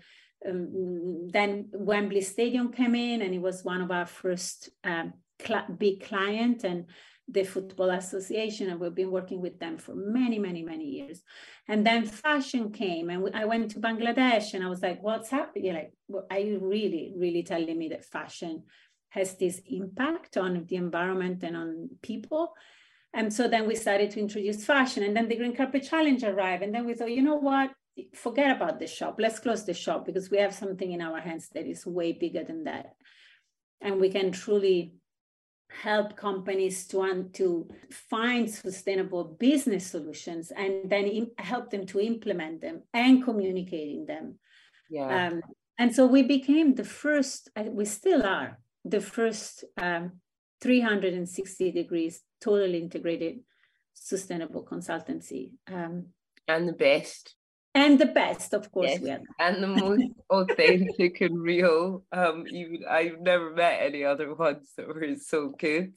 um, 0.49 1.29
then 1.33 1.69
wembley 1.73 2.21
stadium 2.21 2.73
came 2.73 2.95
in 2.95 3.23
and 3.23 3.35
it 3.35 3.41
was 3.41 3.65
one 3.65 3.81
of 3.81 3.91
our 3.91 4.07
first 4.07 4.71
um, 4.85 5.15
cl- 5.45 5.67
big 5.77 6.05
client. 6.05 6.63
And 6.63 6.87
the 7.33 7.45
Football 7.45 7.91
Association, 7.91 8.69
and 8.69 8.79
we've 8.79 8.95
been 8.95 9.11
working 9.11 9.41
with 9.41 9.59
them 9.59 9.79
for 9.79 9.95
many, 9.95 10.39
many, 10.39 10.63
many 10.63 10.85
years. 10.85 11.23
And 11.67 11.87
then 11.87 12.05
fashion 12.05 12.71
came, 12.71 13.09
and 13.11 13.31
I 13.35 13.45
went 13.47 13.71
to 13.71 13.81
Bangladesh, 13.81 14.55
and 14.55 14.63
I 14.63 14.69
was 14.69 14.83
like, 14.83 15.03
"What's 15.03 15.31
happening? 15.31 15.73
Like, 15.73 15.93
are 16.31 16.39
you 16.39 16.59
really, 16.61 17.15
really 17.17 17.43
telling 17.43 17.79
me 17.79 17.89
that 17.89 18.05
fashion 18.05 18.65
has 19.09 19.37
this 19.37 19.61
impact 19.67 20.37
on 20.37 20.67
the 20.69 20.77
environment 20.77 21.43
and 21.43 21.57
on 21.57 21.91
people?" 22.03 22.55
And 23.15 23.33
so 23.33 23.49
then 23.49 23.67
we 23.67 23.75
started 23.75 24.11
to 24.13 24.21
introduce 24.21 24.65
fashion, 24.65 25.03
and 25.03 25.17
then 25.17 25.29
the 25.29 25.37
Green 25.37 25.57
Carpet 25.57 25.85
Challenge 25.85 26.23
arrived, 26.25 26.63
and 26.63 26.75
then 26.75 26.87
we 26.87 26.95
thought, 26.95 27.11
you 27.19 27.23
know 27.23 27.41
what? 27.51 27.71
Forget 28.15 28.51
about 28.57 28.79
the 28.79 28.87
shop. 28.87 29.17
Let's 29.19 29.39
close 29.39 29.65
the 29.65 29.75
shop 29.75 30.07
because 30.07 30.31
we 30.31 30.39
have 30.39 30.55
something 30.55 30.93
in 30.93 31.03
our 31.03 31.21
hands 31.21 31.49
that 31.55 31.67
is 31.67 31.87
way 31.87 32.13
bigger 32.13 32.45
than 32.45 32.65
that, 32.65 32.95
and 33.81 34.01
we 34.01 34.09
can 34.11 34.33
truly 34.33 34.95
help 35.81 36.17
companies 36.17 36.87
to, 36.89 37.03
um, 37.03 37.31
to 37.33 37.69
find 38.11 38.51
sustainable 38.51 39.25
business 39.25 39.87
solutions 39.87 40.53
and 40.57 40.91
then 40.91 41.05
in, 41.05 41.31
help 41.39 41.71
them 41.71 41.87
to 41.87 42.01
implement 42.01 42.61
them 42.61 42.83
and 42.93 43.25
communicating 43.25 44.07
them. 44.07 44.39
Yeah. 44.91 45.29
Um, 45.29 45.43
and 45.79 45.95
so 45.95 46.07
we 46.07 46.23
became 46.23 46.75
the 46.75 46.85
first, 46.85 47.51
we 47.57 47.85
still 47.85 48.25
are 48.25 48.59
the 48.85 49.01
first 49.01 49.65
um, 49.81 50.13
360 50.61 51.73
degrees 51.73 52.21
totally 52.41 52.79
integrated 52.79 53.41
sustainable 53.95 54.65
consultancy. 54.65 55.53
Um, 55.73 56.07
and 56.49 56.69
the 56.69 56.73
best 56.73 57.35
and 57.75 57.99
the 57.99 58.07
best 58.07 58.53
of 58.53 58.71
course 58.71 58.91
yes. 58.91 59.01
we 59.01 59.11
are 59.11 59.21
and 59.39 59.63
the 59.63 59.67
most 59.67 60.05
authentic 60.31 61.21
and 61.21 61.41
real 61.41 62.05
um 62.13 62.45
even 62.49 62.81
i've 62.89 63.21
never 63.21 63.51
met 63.51 63.81
any 63.81 64.05
other 64.05 64.35
ones 64.35 64.71
that 64.77 64.87
were 64.87 65.15
so 65.17 65.49
good 65.59 65.93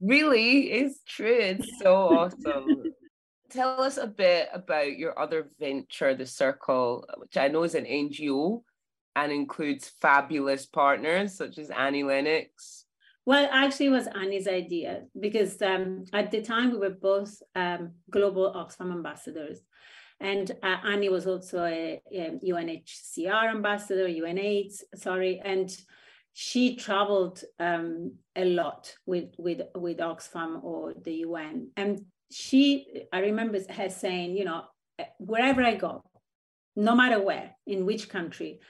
really 0.00 0.70
it's 0.70 1.00
true 1.06 1.38
it's 1.40 1.78
so 1.80 1.94
awesome 1.94 2.82
tell 3.50 3.80
us 3.80 3.96
a 3.96 4.06
bit 4.06 4.48
about 4.52 4.96
your 4.96 5.18
other 5.18 5.48
venture 5.58 6.14
the 6.14 6.26
circle 6.26 7.06
which 7.18 7.36
i 7.36 7.48
know 7.48 7.62
is 7.62 7.74
an 7.74 7.84
ngo 7.84 8.62
and 9.14 9.30
includes 9.30 9.92
fabulous 10.00 10.66
partners 10.66 11.36
such 11.36 11.58
as 11.58 11.70
annie 11.70 12.04
lennox 12.04 12.84
well, 13.24 13.48
actually, 13.52 13.86
it 13.86 13.90
was 13.90 14.08
Annie's 14.08 14.48
idea 14.48 15.02
because 15.18 15.60
um, 15.62 16.04
at 16.12 16.32
the 16.32 16.42
time 16.42 16.72
we 16.72 16.78
were 16.78 16.90
both 16.90 17.40
um, 17.54 17.92
global 18.10 18.52
Oxfam 18.52 18.90
ambassadors. 18.90 19.60
And 20.22 20.52
uh, 20.62 20.76
Annie 20.84 21.08
was 21.08 21.26
also 21.26 21.64
a, 21.64 22.00
a, 22.12 22.38
UNHCR 22.46 23.50
ambassador, 23.50 24.06
UNAIDS, 24.06 24.84
sorry, 24.94 25.42
and 25.44 25.68
she 26.32 26.76
traveled 26.76 27.42
um, 27.58 28.14
a 28.36 28.44
lot 28.44 28.94
with, 29.04 29.34
with, 29.36 29.62
with 29.74 29.98
Oxfam 29.98 30.62
or 30.62 30.94
the 30.94 31.14
UN. 31.26 31.70
And 31.76 32.04
she, 32.30 33.02
I 33.12 33.18
remember 33.18 33.58
her 33.68 33.90
saying, 33.90 34.36
you 34.36 34.44
know, 34.44 34.62
wherever 35.18 35.60
I 35.62 35.74
go, 35.74 36.04
no 36.76 36.94
matter 36.94 37.20
where, 37.20 37.56
in 37.66 37.84
which 37.84 38.08
country, 38.08 38.60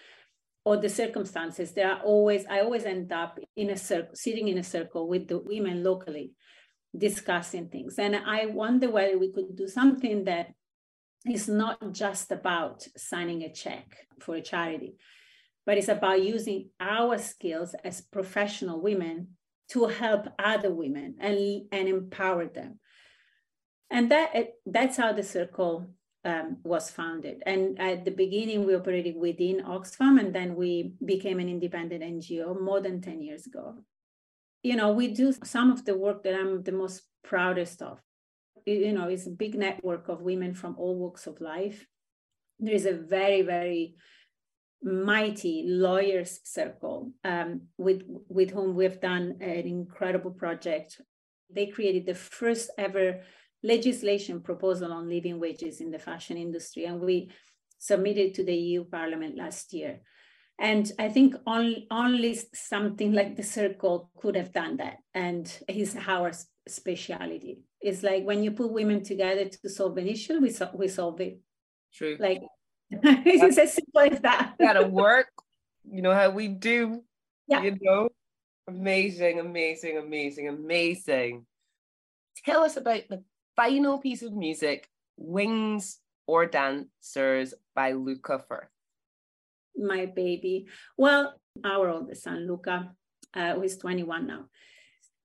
or 0.64 0.78
the 0.78 0.88
circumstances, 0.88 1.72
there 1.72 1.92
are 1.92 2.00
always, 2.00 2.46
I 2.48 2.60
always 2.60 2.84
end 2.84 3.12
up 3.12 3.38
in 3.56 3.68
a 3.68 3.76
circle, 3.76 4.14
sitting 4.14 4.48
in 4.48 4.56
a 4.56 4.64
circle 4.64 5.06
with 5.06 5.28
the 5.28 5.38
women 5.38 5.84
locally 5.84 6.32
discussing 6.96 7.68
things. 7.68 7.98
And 7.98 8.16
I 8.16 8.46
wonder 8.46 8.90
whether 8.90 9.18
we 9.18 9.32
could 9.32 9.54
do 9.54 9.68
something 9.68 10.24
that 10.24 10.54
is 11.30 11.48
not 11.48 11.92
just 11.92 12.32
about 12.32 12.86
signing 12.96 13.42
a 13.42 13.52
check 13.52 14.06
for 14.20 14.34
a 14.36 14.42
charity, 14.42 14.96
but 15.64 15.78
it's 15.78 15.88
about 15.88 16.22
using 16.22 16.70
our 16.80 17.18
skills 17.18 17.74
as 17.84 18.00
professional 18.00 18.80
women 18.80 19.28
to 19.70 19.86
help 19.86 20.28
other 20.38 20.72
women 20.72 21.16
and, 21.20 21.62
and 21.70 21.88
empower 21.88 22.46
them. 22.46 22.78
And 23.90 24.10
that 24.10 24.54
that's 24.64 24.96
how 24.96 25.12
the 25.12 25.22
circle 25.22 25.86
um, 26.24 26.58
was 26.62 26.90
founded. 26.90 27.42
And 27.46 27.78
at 27.80 28.04
the 28.04 28.10
beginning, 28.10 28.64
we 28.64 28.74
operated 28.74 29.16
within 29.16 29.62
Oxfam, 29.64 30.18
and 30.18 30.34
then 30.34 30.54
we 30.56 30.94
became 31.04 31.38
an 31.40 31.48
independent 31.48 32.02
NGO 32.02 32.60
more 32.60 32.80
than 32.80 33.00
10 33.00 33.22
years 33.22 33.46
ago. 33.46 33.84
You 34.62 34.76
know, 34.76 34.92
we 34.92 35.08
do 35.08 35.32
some 35.44 35.70
of 35.70 35.84
the 35.84 35.96
work 35.96 36.22
that 36.24 36.34
I'm 36.34 36.62
the 36.62 36.72
most 36.72 37.02
proudest 37.24 37.82
of. 37.82 38.00
You 38.66 38.92
know, 38.92 39.08
it's 39.08 39.26
a 39.26 39.30
big 39.30 39.54
network 39.54 40.08
of 40.08 40.20
women 40.20 40.54
from 40.54 40.76
all 40.78 40.96
walks 40.98 41.26
of 41.26 41.40
life. 41.40 41.86
There 42.58 42.74
is 42.74 42.86
a 42.86 42.92
very, 42.92 43.42
very 43.42 43.96
mighty 44.82 45.64
lawyers 45.66 46.40
circle 46.44 47.12
um, 47.24 47.62
with 47.78 48.02
with 48.28 48.50
whom 48.50 48.74
we've 48.74 49.00
done 49.00 49.36
an 49.40 49.66
incredible 49.66 50.32
project. 50.32 51.00
They 51.50 51.66
created 51.66 52.06
the 52.06 52.14
first 52.14 52.70
ever 52.78 53.22
legislation 53.62 54.40
proposal 54.40 54.92
on 54.92 55.08
living 55.08 55.38
wages 55.38 55.80
in 55.80 55.90
the 55.90 55.98
fashion 55.98 56.36
industry, 56.36 56.84
and 56.84 57.00
we 57.00 57.30
submitted 57.78 58.34
to 58.34 58.44
the 58.44 58.54
EU 58.54 58.84
Parliament 58.84 59.36
last 59.36 59.72
year. 59.72 60.00
And 60.58 60.90
I 60.98 61.08
think 61.08 61.34
only, 61.46 61.86
only 61.90 62.38
something 62.54 63.12
like 63.12 63.36
the 63.36 63.42
circle 63.42 64.10
could 64.16 64.36
have 64.36 64.52
done 64.52 64.76
that. 64.76 64.98
And 65.12 65.52
is 65.68 65.96
our 66.06 66.30
speciality. 66.68 67.58
It's 67.82 68.02
like 68.02 68.24
when 68.24 68.42
you 68.42 68.52
put 68.52 68.70
women 68.70 69.02
together 69.02 69.44
to 69.46 69.68
solve 69.68 69.98
an 69.98 70.06
issue, 70.06 70.38
we, 70.38 70.50
so, 70.50 70.70
we 70.72 70.88
solve 70.88 71.20
it. 71.20 71.40
True. 71.92 72.16
Like 72.18 72.42
it's 72.90 73.58
as 73.58 73.74
simple 73.74 74.00
as 74.00 74.20
that. 74.20 74.54
Gotta 74.58 74.86
work. 74.86 75.26
You 75.84 76.02
know 76.02 76.14
how 76.14 76.30
we 76.30 76.48
do. 76.48 77.02
Yeah. 77.48 77.62
You 77.62 77.76
know, 77.80 78.08
amazing, 78.68 79.40
amazing, 79.40 79.98
amazing, 79.98 80.48
amazing. 80.48 81.44
Tell 82.44 82.62
us 82.62 82.76
about 82.76 83.02
the 83.08 83.24
final 83.56 83.98
piece 83.98 84.22
of 84.22 84.32
music, 84.32 84.88
Wings 85.16 85.98
or 86.26 86.46
Dancers 86.46 87.54
by 87.74 87.92
Luca 87.92 88.42
Firth. 88.48 88.68
My 89.76 90.06
baby. 90.06 90.66
Well, 90.96 91.34
our 91.64 91.88
oldest 91.88 92.22
son, 92.22 92.46
Luca, 92.46 92.92
uh, 93.34 93.54
who 93.54 93.62
is 93.62 93.76
21 93.78 94.26
now 94.26 94.44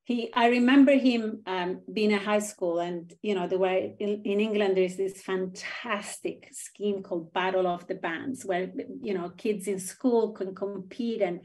he 0.07 0.31
i 0.33 0.47
remember 0.47 0.93
him 0.93 1.41
um, 1.45 1.81
being 1.91 2.13
at 2.13 2.21
high 2.21 2.39
school 2.39 2.79
and 2.79 3.13
you 3.21 3.35
know 3.35 3.45
there 3.45 3.59
were 3.59 3.77
in, 3.99 4.21
in, 4.23 4.39
england 4.39 4.77
there's 4.77 4.95
this 4.95 5.21
fantastic 5.21 6.47
scheme 6.53 7.03
called 7.03 7.33
battle 7.33 7.67
of 7.67 7.85
the 7.87 7.95
bands 7.95 8.45
where 8.45 8.71
you 9.01 9.13
know 9.13 9.29
kids 9.31 9.67
in 9.67 9.79
school 9.79 10.31
can 10.31 10.55
compete 10.55 11.21
and 11.21 11.41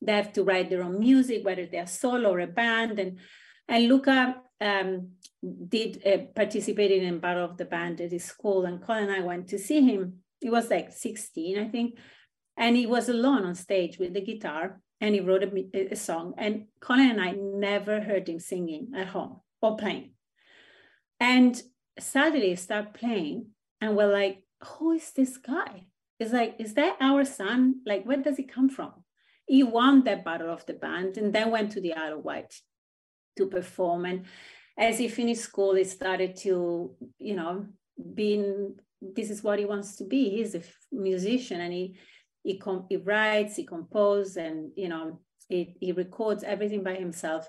they 0.00 0.12
have 0.12 0.32
to 0.32 0.42
write 0.42 0.70
their 0.70 0.82
own 0.82 0.98
music 0.98 1.44
whether 1.44 1.66
they're 1.66 1.86
solo 1.86 2.30
or 2.32 2.40
a 2.40 2.46
band. 2.46 2.98
And 2.98 3.18
and 3.68 3.88
luca 3.88 4.36
um, 4.62 5.10
did 5.68 6.02
uh, 6.06 6.24
participated 6.34 7.02
in 7.02 7.20
battle 7.20 7.44
of 7.44 7.58
the 7.58 7.66
band 7.66 8.00
at 8.00 8.12
his 8.12 8.24
school 8.24 8.64
and 8.64 8.82
colin 8.82 9.04
and 9.04 9.12
i 9.12 9.20
went 9.20 9.48
to 9.48 9.58
see 9.58 9.82
him. 9.82 10.20
He 10.40 10.48
was 10.48 10.70
like 10.70 10.92
16 10.92 11.58
i 11.58 11.68
think. 11.68 11.98
And 12.56 12.76
he 12.76 12.86
was 12.86 13.10
alone 13.10 13.44
on 13.44 13.54
stage 13.54 13.98
with 13.98 14.14
the 14.14 14.22
guitar 14.22 14.80
and 15.00 15.14
he 15.14 15.20
wrote 15.20 15.42
a, 15.42 15.92
a 15.92 15.96
song. 15.96 16.34
And 16.36 16.66
Colin 16.80 17.10
and 17.10 17.20
I 17.20 17.32
never 17.32 18.00
heard 18.00 18.28
him 18.28 18.38
singing 18.38 18.92
at 18.96 19.08
home 19.08 19.40
or 19.62 19.76
playing. 19.76 20.12
And 21.18 21.60
suddenly 21.98 22.56
start 22.56 22.94
playing, 22.94 23.46
and 23.80 23.96
we're 23.96 24.12
like, 24.12 24.42
who 24.62 24.92
is 24.92 25.10
this 25.12 25.36
guy? 25.36 25.86
It's 26.18 26.32
like, 26.32 26.56
is 26.58 26.74
that 26.74 26.96
our 27.00 27.24
son? 27.24 27.76
Like, 27.86 28.04
where 28.04 28.18
does 28.18 28.36
he 28.36 28.44
come 28.44 28.68
from? 28.68 28.92
He 29.46 29.62
won 29.62 30.04
that 30.04 30.24
battle 30.24 30.52
of 30.52 30.66
the 30.66 30.74
band 30.74 31.16
and 31.16 31.32
then 31.32 31.50
went 31.50 31.72
to 31.72 31.80
the 31.80 31.94
Isle 31.94 32.18
of 32.18 32.24
Wight 32.24 32.54
to 33.36 33.46
perform. 33.46 34.04
And 34.04 34.26
as 34.78 34.98
he 34.98 35.08
finished 35.08 35.42
school, 35.42 35.74
he 35.74 35.84
started 35.84 36.36
to, 36.36 36.94
you 37.18 37.36
know, 37.36 37.66
being 38.14 38.76
this 39.00 39.30
is 39.30 39.42
what 39.42 39.58
he 39.58 39.64
wants 39.64 39.96
to 39.96 40.04
be. 40.04 40.30
He's 40.30 40.54
a 40.54 40.62
musician 40.92 41.60
and 41.60 41.72
he 41.72 41.96
he, 42.42 42.58
com- 42.58 42.86
he 42.88 42.96
writes, 42.96 43.56
he 43.56 43.64
composes, 43.64 44.36
and 44.36 44.70
you 44.76 44.88
know, 44.88 45.20
he, 45.48 45.76
he 45.80 45.92
records 45.92 46.42
everything 46.42 46.82
by 46.82 46.94
himself. 46.94 47.48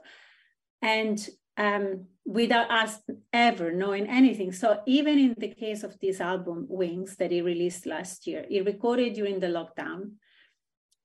And 0.81 1.19
um, 1.57 2.05
without 2.25 2.71
us 2.71 2.99
ever 3.33 3.71
knowing 3.71 4.07
anything. 4.07 4.51
So 4.51 4.81
even 4.85 5.19
in 5.19 5.35
the 5.37 5.53
case 5.53 5.83
of 5.83 5.99
this 5.99 6.21
album, 6.21 6.65
Wings, 6.69 7.15
that 7.17 7.31
he 7.31 7.41
released 7.41 7.85
last 7.85 8.27
year, 8.27 8.45
he 8.47 8.61
recorded 8.61 9.13
during 9.13 9.39
the 9.39 9.47
lockdown. 9.47 10.13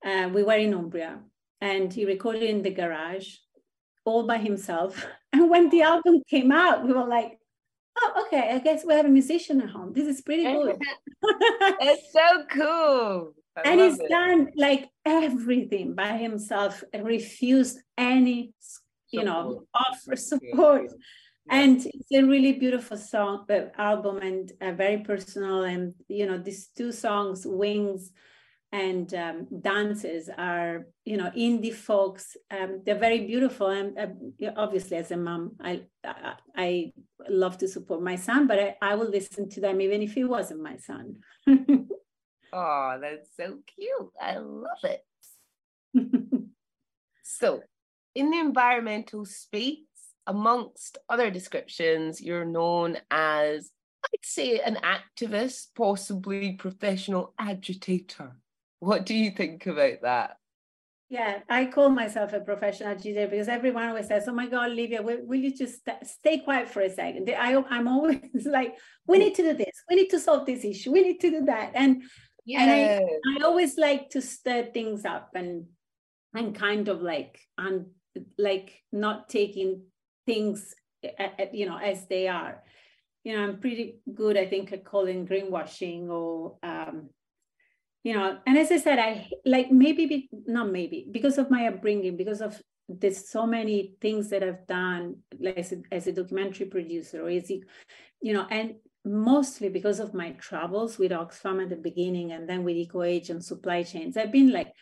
Uh, 0.05 0.29
we 0.33 0.43
were 0.43 0.53
in 0.53 0.73
Umbria, 0.73 1.19
and 1.59 1.91
he 1.91 2.05
recorded 2.05 2.43
in 2.43 2.61
the 2.61 2.71
garage, 2.71 3.35
all 4.05 4.25
by 4.25 4.37
himself. 4.37 5.05
And 5.33 5.51
when 5.51 5.69
the 5.69 5.81
album 5.81 6.23
came 6.27 6.51
out, 6.51 6.83
we 6.83 6.93
were 6.93 7.05
like, 7.05 7.37
"Oh, 7.99 8.23
okay. 8.25 8.49
I 8.55 8.59
guess 8.59 8.83
we 8.83 8.93
have 8.93 9.05
a 9.05 9.09
musician 9.09 9.61
at 9.61 9.69
home. 9.69 9.93
This 9.93 10.07
is 10.07 10.21
pretty 10.21 10.45
good." 10.45 10.77
it's 11.79 12.11
so 12.17 12.45
cool 12.49 13.33
and 13.63 13.79
he's 13.79 13.99
it. 13.99 14.09
done 14.09 14.49
like 14.55 14.89
everything 15.05 15.95
by 15.95 16.17
himself 16.17 16.83
and 16.93 17.05
refused 17.05 17.79
any 17.97 18.53
you 19.11 19.23
know 19.23 19.63
offer 19.73 20.15
support. 20.15 20.83
Yeah. 20.85 21.59
and 21.59 21.85
it's 21.85 22.11
a 22.13 22.23
really 22.23 22.53
beautiful 22.53 22.97
song 22.97 23.45
uh, 23.49 23.67
album 23.77 24.17
and 24.17 24.51
uh, 24.61 24.71
very 24.73 24.97
personal 24.99 25.63
and 25.63 25.93
you 26.07 26.25
know 26.25 26.37
these 26.37 26.67
two 26.75 26.91
songs 26.91 27.45
wings 27.45 28.11
and 28.73 29.13
um, 29.13 29.47
dances 29.61 30.29
are 30.37 30.87
you 31.05 31.15
know 31.15 31.31
indie 31.37 31.73
folks. 31.73 32.35
Um, 32.51 32.81
they're 32.85 32.99
very 32.99 33.25
beautiful 33.25 33.67
and 33.69 33.97
uh, 33.97 34.51
obviously 34.57 34.97
as 34.97 35.11
a 35.11 35.17
mom 35.17 35.55
I, 35.61 35.83
I, 36.03 36.33
I 36.55 36.93
love 37.29 37.57
to 37.59 37.67
support 37.67 38.01
my 38.01 38.17
son 38.17 38.45
but 38.45 38.59
I, 38.59 38.75
I 38.81 38.95
will 38.95 39.09
listen 39.09 39.49
to 39.51 39.61
them 39.61 39.79
even 39.79 40.01
if 40.01 40.13
he 40.13 40.25
wasn't 40.25 40.61
my 40.61 40.75
son 40.77 41.15
Oh, 42.53 42.97
that's 43.01 43.29
so 43.35 43.59
cute. 43.75 44.11
I 44.21 44.37
love 44.37 44.83
it. 44.83 45.05
so, 47.23 47.61
in 48.15 48.31
the 48.31 48.39
environmental 48.39 49.25
space, 49.25 49.79
amongst 50.25 50.97
other 51.09 51.31
descriptions, 51.31 52.21
you're 52.21 52.45
known 52.45 52.97
as, 53.09 53.71
I'd 54.05 54.25
say, 54.25 54.59
an 54.59 54.77
activist, 54.83 55.67
possibly 55.75 56.53
professional 56.53 57.33
agitator. 57.39 58.35
What 58.79 59.05
do 59.05 59.15
you 59.15 59.31
think 59.31 59.65
about 59.65 60.01
that? 60.03 60.37
Yeah, 61.09 61.39
I 61.47 61.67
call 61.67 61.89
myself 61.89 62.33
a 62.33 62.41
professional 62.41 62.89
agitator 62.89 63.27
because 63.27 63.47
everyone 63.47 63.87
always 63.87 64.07
says, 64.07 64.27
"Oh 64.27 64.33
my 64.33 64.45
God, 64.47 64.71
Olivia, 64.71 65.01
will, 65.01 65.25
will 65.25 65.39
you 65.39 65.55
just 65.55 65.85
st- 65.85 66.05
stay 66.05 66.39
quiet 66.39 66.67
for 66.67 66.81
a 66.81 66.89
second? 66.89 67.29
I, 67.29 67.55
I'm 67.69 67.87
always 67.87 68.19
like, 68.45 68.75
"We 69.07 69.17
need 69.17 69.33
to 69.35 69.43
do 69.43 69.53
this. 69.53 69.83
We 69.89 69.95
need 69.95 70.09
to 70.09 70.19
solve 70.19 70.45
this 70.45 70.65
issue. 70.65 70.91
We 70.91 71.03
need 71.03 71.21
to 71.21 71.29
do 71.29 71.45
that." 71.45 71.71
And 71.75 72.03
yeah. 72.47 72.61
And 72.63 73.05
I, 73.39 73.43
I 73.43 73.45
always 73.45 73.77
like 73.77 74.09
to 74.11 74.21
stir 74.21 74.71
things 74.73 75.05
up 75.05 75.31
and 75.35 75.65
and 76.33 76.55
kind 76.55 76.87
of 76.87 77.01
like 77.01 77.39
and 77.57 77.87
like 78.37 78.81
not 78.91 79.29
taking 79.29 79.83
things 80.25 80.73
you 81.51 81.67
know 81.67 81.77
as 81.77 82.07
they 82.07 82.27
are. 82.27 82.63
You 83.23 83.35
know, 83.35 83.43
I'm 83.43 83.59
pretty 83.59 83.99
good, 84.13 84.37
I 84.37 84.45
think, 84.45 84.71
at 84.71 84.85
calling 84.85 85.27
greenwashing 85.27 86.07
or 86.07 86.57
um, 86.63 87.09
you 88.03 88.13
know, 88.13 88.37
and 88.47 88.57
as 88.57 88.71
I 88.71 88.77
said, 88.77 88.99
I 88.99 89.29
like 89.45 89.69
maybe 89.69 90.05
be, 90.05 90.29
not 90.45 90.71
maybe 90.71 91.05
because 91.11 91.37
of 91.37 91.51
my 91.51 91.67
upbringing, 91.67 92.15
because 92.15 92.39
of 92.39 92.61
there's 92.87 93.29
so 93.29 93.45
many 93.45 93.95
things 93.99 94.29
that 94.29 94.43
I've 94.43 94.65
done 94.65 95.17
like 95.37 95.57
as 95.57 95.73
a, 95.73 95.81
as 95.91 96.07
a 96.07 96.13
documentary 96.13 96.67
producer 96.67 97.21
or 97.21 97.29
is 97.29 97.49
it, 97.49 97.63
you 98.21 98.31
know, 98.31 98.47
and 98.49 98.75
mostly 99.07 99.69
because 99.69 99.99
of 99.99 100.13
my 100.13 100.31
travels 100.31 100.97
with 100.97 101.11
Oxfam 101.11 101.63
at 101.63 101.69
the 101.69 101.75
beginning 101.75 102.31
and 102.31 102.47
then 102.47 102.63
with 102.63 102.75
EcoAge 102.75 103.29
and 103.29 103.43
supply 103.43 103.83
chains. 103.83 104.17
I've 104.17 104.31
been 104.31 104.51
like 104.51 104.73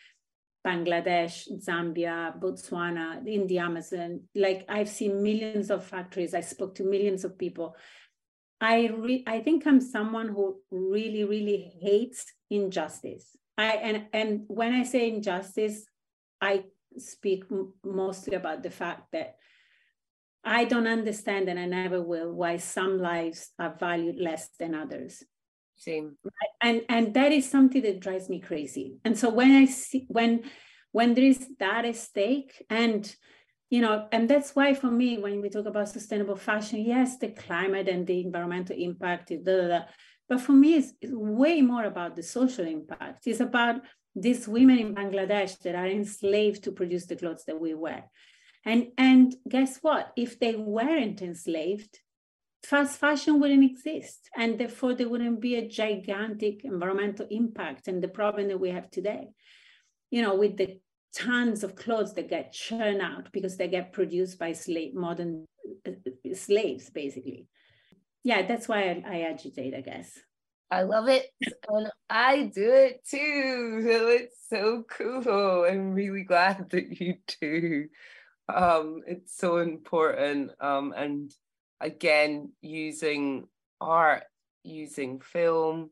Bangladesh, 0.66 1.48
Zambia, 1.64 2.38
Botswana, 2.38 3.26
in 3.26 3.46
the 3.46 3.58
Amazon. 3.58 4.22
Like 4.34 4.64
I've 4.68 4.88
seen 4.88 5.22
millions 5.22 5.70
of 5.70 5.84
factories. 5.84 6.34
I 6.34 6.40
spoke 6.40 6.74
to 6.76 6.82
millions 6.84 7.24
of 7.24 7.38
people. 7.38 7.76
I 8.60 8.88
re- 8.88 9.24
I 9.26 9.40
think 9.40 9.66
I'm 9.66 9.80
someone 9.80 10.28
who 10.28 10.60
really 10.70 11.24
really 11.24 11.72
hates 11.80 12.32
injustice. 12.50 13.36
I 13.56 13.76
and 13.76 14.06
and 14.12 14.44
when 14.48 14.72
I 14.72 14.82
say 14.82 15.08
injustice, 15.08 15.86
I 16.40 16.64
speak 16.96 17.44
m- 17.50 17.74
mostly 17.84 18.34
about 18.34 18.62
the 18.62 18.70
fact 18.70 19.12
that 19.12 19.36
I 20.46 20.64
don't 20.64 20.86
understand, 20.86 21.48
and 21.48 21.58
I 21.58 21.66
never 21.66 22.00
will, 22.00 22.32
why 22.32 22.56
some 22.58 22.98
lives 22.98 23.50
are 23.58 23.74
valued 23.78 24.16
less 24.18 24.48
than 24.58 24.74
others. 24.74 25.22
Same. 25.76 26.16
And 26.62 26.82
and 26.88 27.12
that 27.14 27.32
is 27.32 27.50
something 27.50 27.82
that 27.82 28.00
drives 28.00 28.30
me 28.30 28.40
crazy. 28.40 28.98
And 29.04 29.18
so 29.18 29.28
when 29.28 29.50
I 29.50 29.66
see 29.66 30.06
when 30.08 30.44
when 30.92 31.14
there 31.14 31.24
is 31.24 31.46
that 31.58 31.84
at 31.84 31.96
stake, 31.96 32.64
and 32.70 33.14
you 33.68 33.82
know, 33.82 34.06
and 34.12 34.30
that's 34.30 34.54
why 34.54 34.72
for 34.72 34.90
me, 34.90 35.18
when 35.18 35.42
we 35.42 35.50
talk 35.50 35.66
about 35.66 35.88
sustainable 35.88 36.36
fashion, 36.36 36.80
yes, 36.80 37.18
the 37.18 37.28
climate 37.28 37.88
and 37.88 38.06
the 38.06 38.20
environmental 38.20 38.76
impact, 38.78 39.28
blah, 39.28 39.56
blah, 39.56 39.66
blah. 39.66 39.84
but 40.28 40.40
for 40.40 40.52
me, 40.52 40.74
it's, 40.74 40.92
it's 41.00 41.12
way 41.12 41.60
more 41.60 41.84
about 41.84 42.14
the 42.14 42.22
social 42.22 42.66
impact. 42.66 43.26
It's 43.26 43.40
about 43.40 43.82
these 44.14 44.46
women 44.46 44.78
in 44.78 44.94
Bangladesh 44.94 45.58
that 45.58 45.74
are 45.74 45.88
enslaved 45.88 46.62
to 46.64 46.72
produce 46.72 47.06
the 47.06 47.16
clothes 47.16 47.44
that 47.46 47.60
we 47.60 47.74
wear. 47.74 48.04
And, 48.66 48.88
and 48.98 49.34
guess 49.48 49.78
what? 49.80 50.12
If 50.16 50.40
they 50.40 50.56
weren't 50.56 51.22
enslaved, 51.22 52.00
fast 52.64 52.98
fashion 52.98 53.40
wouldn't 53.40 53.64
exist. 53.64 54.28
And 54.36 54.58
therefore, 54.58 54.94
there 54.94 55.08
wouldn't 55.08 55.40
be 55.40 55.54
a 55.54 55.68
gigantic 55.68 56.64
environmental 56.64 57.28
impact 57.30 57.86
and 57.86 58.02
the 58.02 58.08
problem 58.08 58.48
that 58.48 58.58
we 58.58 58.70
have 58.70 58.90
today. 58.90 59.28
You 60.10 60.22
know, 60.22 60.34
with 60.34 60.56
the 60.56 60.80
tons 61.14 61.62
of 61.62 61.76
clothes 61.76 62.14
that 62.14 62.28
get 62.28 62.52
churned 62.52 63.00
out 63.00 63.32
because 63.32 63.56
they 63.56 63.68
get 63.68 63.92
produced 63.92 64.38
by 64.38 64.52
slave 64.52 64.94
modern 64.94 65.46
uh, 65.86 65.92
slaves, 66.34 66.90
basically. 66.90 67.46
Yeah, 68.24 68.46
that's 68.46 68.66
why 68.66 68.82
I, 68.82 69.04
I 69.06 69.20
agitate, 69.30 69.74
I 69.74 69.80
guess. 69.80 70.18
I 70.70 70.82
love 70.82 71.08
it. 71.08 71.30
And 71.68 71.88
I 72.10 72.50
do 72.52 72.72
it 72.72 73.06
too. 73.08 73.82
So 73.84 74.08
it's 74.08 74.48
so 74.50 74.84
cool. 74.90 75.64
I'm 75.64 75.92
really 75.92 76.24
glad 76.24 76.70
that 76.70 77.00
you 77.00 77.18
do. 77.40 77.86
Um, 78.52 79.02
it's 79.06 79.36
so 79.36 79.58
important. 79.58 80.52
Um, 80.60 80.94
and 80.96 81.32
again, 81.80 82.52
using 82.60 83.48
art, 83.80 84.24
using 84.62 85.20
film, 85.20 85.90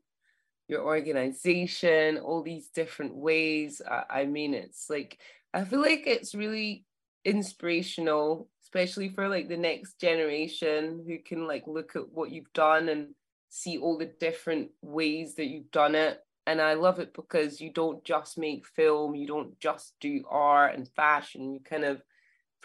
your 0.69 0.83
organization, 0.83 2.19
all 2.19 2.43
these 2.43 2.69
different 2.69 3.15
ways. 3.15 3.83
I, 3.89 4.21
I 4.21 4.25
mean, 4.27 4.55
it's 4.55 4.89
like, 4.89 5.19
I 5.53 5.65
feel 5.65 5.81
like 5.81 6.05
it's 6.07 6.35
really 6.35 6.85
inspirational, 7.25 8.49
especially 8.63 9.09
for 9.09 9.29
like 9.29 9.49
the 9.49 9.57
next 9.57 10.01
generation 10.01 11.05
who 11.07 11.19
can 11.19 11.47
like 11.47 11.65
look 11.67 11.97
at 11.97 12.11
what 12.13 12.31
you've 12.31 12.53
done 12.53 12.89
and 12.89 13.15
see 13.49 13.79
all 13.79 13.99
the 13.99 14.11
different 14.21 14.71
ways 14.83 15.35
that 15.37 15.47
you've 15.47 15.71
done 15.71 15.95
it. 15.95 16.19
And 16.47 16.61
I 16.61 16.75
love 16.75 16.99
it 16.99 17.15
because 17.15 17.61
you 17.61 17.73
don't 17.73 18.05
just 18.05 18.37
make 18.37 18.67
film, 18.67 19.15
you 19.15 19.27
don't 19.27 19.59
just 19.61 19.95
do 20.01 20.25
art 20.29 20.77
and 20.77 20.89
fashion, 20.89 21.53
you 21.53 21.61
kind 21.61 21.85
of 21.85 22.03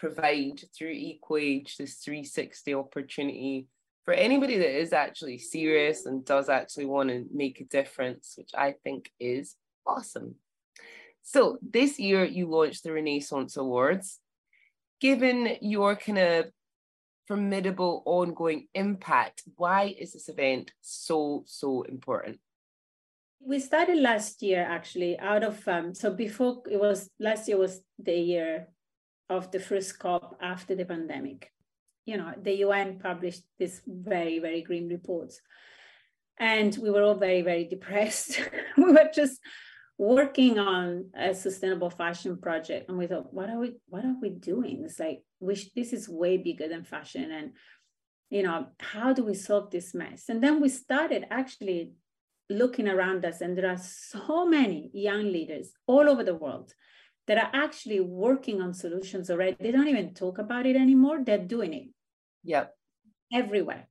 provide 0.00 0.64
through 0.74 0.92
Eco-Age 0.92 1.76
this 1.76 1.96
360 1.96 2.74
opportunity 2.74 3.66
for 4.02 4.14
anybody 4.14 4.56
that 4.56 4.80
is 4.80 4.94
actually 4.94 5.36
serious 5.36 6.06
and 6.06 6.24
does 6.24 6.48
actually 6.48 6.86
want 6.86 7.10
to 7.10 7.26
make 7.32 7.60
a 7.60 7.64
difference, 7.64 8.34
which 8.38 8.50
I 8.56 8.76
think 8.82 9.12
is 9.20 9.56
awesome. 9.86 10.36
So 11.22 11.58
this 11.60 11.98
year 11.98 12.24
you 12.24 12.48
launched 12.48 12.82
the 12.82 12.92
Renaissance 12.92 13.58
Awards. 13.58 14.20
Given 15.00 15.56
your 15.60 15.96
kind 15.96 16.18
of 16.18 16.46
formidable 17.28 18.02
ongoing 18.06 18.68
impact, 18.74 19.42
why 19.56 19.94
is 19.98 20.14
this 20.14 20.30
event 20.30 20.72
so, 20.80 21.44
so 21.46 21.82
important? 21.82 22.40
We 23.38 23.58
started 23.58 23.98
last 23.98 24.42
year 24.42 24.66
actually 24.66 25.18
out 25.18 25.44
of, 25.44 25.66
um, 25.68 25.94
so 25.94 26.10
before 26.10 26.62
it 26.70 26.80
was, 26.80 27.10
last 27.18 27.48
year 27.48 27.58
was 27.58 27.82
the 27.98 28.16
year 28.16 28.68
of 29.30 29.50
the 29.50 29.60
first 29.60 29.98
COP 29.98 30.36
after 30.42 30.74
the 30.74 30.84
pandemic. 30.84 31.50
You 32.04 32.16
know, 32.16 32.34
the 32.42 32.56
UN 32.66 32.98
published 32.98 33.44
this 33.58 33.80
very, 33.86 34.40
very 34.40 34.62
grim 34.62 34.88
reports. 34.88 35.40
And 36.38 36.76
we 36.76 36.90
were 36.90 37.02
all 37.02 37.14
very, 37.14 37.42
very 37.42 37.64
depressed. 37.64 38.40
we 38.76 38.92
were 38.92 39.10
just 39.14 39.38
working 39.96 40.58
on 40.58 41.10
a 41.14 41.34
sustainable 41.34 41.90
fashion 41.90 42.38
project. 42.38 42.88
And 42.88 42.98
we 42.98 43.06
thought, 43.06 43.32
what 43.32 43.48
are 43.48 43.58
we, 43.58 43.76
what 43.86 44.04
are 44.04 44.16
we 44.20 44.30
doing? 44.30 44.82
It's 44.84 44.98
like, 44.98 45.22
we 45.38 45.54
this 45.76 45.92
is 45.92 46.08
way 46.08 46.36
bigger 46.36 46.68
than 46.68 46.84
fashion. 46.84 47.30
And, 47.30 47.52
you 48.30 48.42
know, 48.42 48.66
how 48.80 49.12
do 49.12 49.24
we 49.24 49.34
solve 49.34 49.70
this 49.70 49.94
mess? 49.94 50.28
And 50.28 50.42
then 50.42 50.60
we 50.60 50.68
started 50.68 51.26
actually 51.30 51.92
looking 52.48 52.88
around 52.88 53.24
us, 53.24 53.40
and 53.40 53.56
there 53.56 53.70
are 53.70 53.78
so 53.78 54.44
many 54.44 54.90
young 54.92 55.24
leaders 55.24 55.70
all 55.86 56.08
over 56.08 56.24
the 56.24 56.34
world 56.34 56.74
that 57.26 57.38
are 57.38 57.50
actually 57.52 58.00
working 58.00 58.60
on 58.60 58.74
solutions 58.74 59.30
already. 59.30 59.56
They 59.60 59.70
don't 59.70 59.88
even 59.88 60.14
talk 60.14 60.38
about 60.38 60.66
it 60.66 60.76
anymore. 60.76 61.20
They're 61.24 61.38
doing 61.38 61.74
it. 61.74 61.88
Yep. 62.44 62.74
Everywhere. 63.32 63.88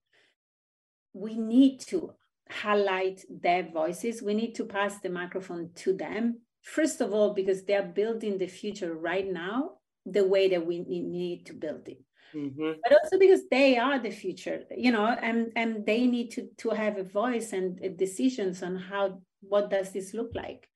We 1.13 1.37
need 1.37 1.79
to 1.87 2.13
highlight 2.49 3.23
their 3.29 3.63
voices. 3.63 4.21
We 4.21 4.33
need 4.33 4.55
to 4.55 4.65
pass 4.65 4.99
the 4.99 5.09
microphone 5.09 5.71
to 5.75 5.93
them. 5.93 6.41
First 6.63 7.01
of 7.01 7.13
all, 7.13 7.33
because 7.33 7.63
they're 7.63 7.83
building 7.83 8.37
the 8.37 8.47
future 8.47 8.93
right 8.93 9.31
now 9.31 9.71
the 10.05 10.25
way 10.25 10.49
that 10.49 10.65
we 10.65 10.79
need 10.79 11.45
to 11.45 11.53
build 11.53 11.87
it. 11.87 12.01
Mm-hmm. 12.35 12.71
But 12.83 12.93
also 12.93 13.17
because 13.17 13.47
they 13.49 13.77
are 13.77 13.99
the 13.99 14.11
future, 14.11 14.63
you 14.75 14.91
know, 14.91 15.05
and, 15.05 15.51
and 15.55 15.85
they 15.85 16.05
need 16.05 16.31
to, 16.31 16.47
to 16.57 16.69
have 16.71 16.97
a 16.97 17.03
voice 17.03 17.53
and 17.53 17.97
decisions 17.97 18.61
on 18.61 18.75
how 18.75 19.21
what 19.41 19.69
does 19.69 19.91
this 19.91 20.13
look 20.13 20.31
like 20.35 20.67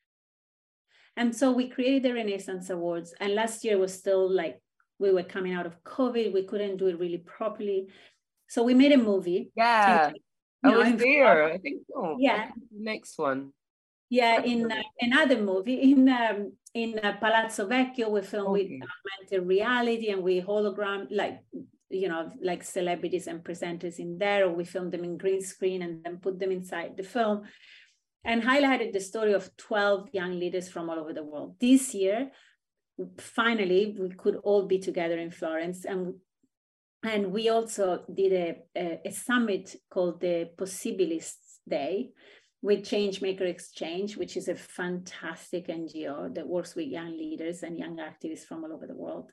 and 1.15 1.35
so 1.35 1.51
we 1.51 1.69
created 1.69 2.03
the 2.03 2.13
Renaissance 2.13 2.69
Awards. 2.69 3.13
And 3.19 3.35
last 3.35 3.63
year 3.63 3.77
was 3.77 3.93
still 3.93 4.29
like 4.29 4.59
we 4.99 5.11
were 5.11 5.23
coming 5.23 5.53
out 5.53 5.65
of 5.65 5.83
COVID. 5.83 6.33
We 6.33 6.43
couldn't 6.43 6.77
do 6.77 6.87
it 6.87 6.99
really 6.99 7.19
properly. 7.19 7.87
So 8.47 8.63
we 8.63 8.73
made 8.73 8.91
a 8.91 8.97
movie. 8.97 9.51
Yeah. 9.55 10.11
I 10.63 10.71
know, 10.71 10.79
was 10.79 10.95
there. 10.95 11.43
I 11.45 11.57
think 11.57 11.81
oh, 11.95 12.15
yeah. 12.19 12.49
next 12.71 13.17
one. 13.17 13.51
Yeah, 14.09 14.43
in 14.43 14.71
uh, 14.71 14.75
another 15.01 15.41
movie 15.41 15.91
in 15.91 16.07
um, 16.07 16.53
in 16.73 16.99
uh, 16.99 17.17
Palazzo 17.19 17.67
Vecchio, 17.67 18.11
we 18.11 18.21
filmed 18.21 18.49
okay. 18.49 18.79
with 18.79 18.89
augmented 18.93 19.47
reality 19.47 20.09
and 20.09 20.21
we 20.21 20.39
hologram 20.39 21.07
like 21.09 21.39
you 21.89 22.07
know 22.07 22.31
like 22.41 22.63
celebrities 22.63 23.27
and 23.27 23.43
presenters 23.43 23.97
in 23.97 24.17
there. 24.17 24.45
Or 24.45 24.53
we 24.53 24.65
filmed 24.65 24.91
them 24.91 25.03
in 25.03 25.17
green 25.17 25.41
screen 25.41 25.81
and 25.81 26.03
then 26.03 26.17
put 26.17 26.39
them 26.39 26.51
inside 26.51 26.95
the 26.95 27.03
film 27.03 27.43
and 28.25 28.41
highlighted 28.41 28.93
the 28.93 28.99
story 28.99 29.33
of 29.33 29.55
12 29.57 30.09
young 30.13 30.39
leaders 30.39 30.69
from 30.69 30.89
all 30.89 30.99
over 30.99 31.13
the 31.13 31.23
world. 31.23 31.55
This 31.59 31.93
year, 31.93 32.31
finally, 33.19 33.95
we 33.99 34.09
could 34.09 34.37
all 34.43 34.65
be 34.65 34.79
together 34.79 35.17
in 35.17 35.31
Florence. 35.31 35.85
And, 35.85 36.15
and 37.03 37.33
we 37.33 37.49
also 37.49 38.03
did 38.13 38.33
a, 38.33 38.55
a, 38.77 38.99
a 39.07 39.11
summit 39.11 39.75
called 39.89 40.21
the 40.21 40.49
Possibilists 40.57 41.59
Day 41.67 42.11
with 42.61 42.83
Changemaker 42.83 43.41
Exchange, 43.41 44.15
which 44.15 44.37
is 44.37 44.47
a 44.47 44.55
fantastic 44.55 45.67
NGO 45.67 46.33
that 46.33 46.47
works 46.47 46.75
with 46.75 46.87
young 46.87 47.11
leaders 47.11 47.61
and 47.61 47.77
young 47.77 47.97
activists 47.97 48.45
from 48.45 48.63
all 48.63 48.71
over 48.71 48.87
the 48.87 48.95
world. 48.95 49.31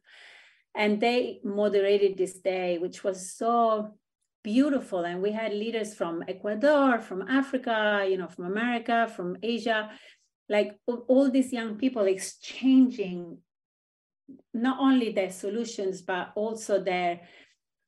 And 0.75 1.01
they 1.01 1.41
moderated 1.45 2.17
this 2.17 2.41
day, 2.41 2.79
which 2.79 3.05
was 3.05 3.33
so 3.33 3.95
beautiful. 4.43 5.01
And 5.01 5.23
we 5.23 5.33
had 5.33 5.53
leaders 5.53 5.95
from 5.95 6.25
Ecuador, 6.29 7.01
from 7.01 7.29
Africa, 7.29 8.07
you 8.09 8.17
know, 8.17 8.29
from 8.29 8.47
America, 8.47 9.11
from 9.15 9.37
Asia, 9.43 9.91
like 10.49 10.77
all 10.87 11.31
these 11.31 11.53
young 11.53 11.77
people 11.77 12.03
exchanging 12.03 13.39
not 14.53 14.79
only 14.81 15.13
their 15.13 15.31
solutions, 15.31 16.03
but 16.03 16.33
also 16.35 16.83
their 16.83 17.21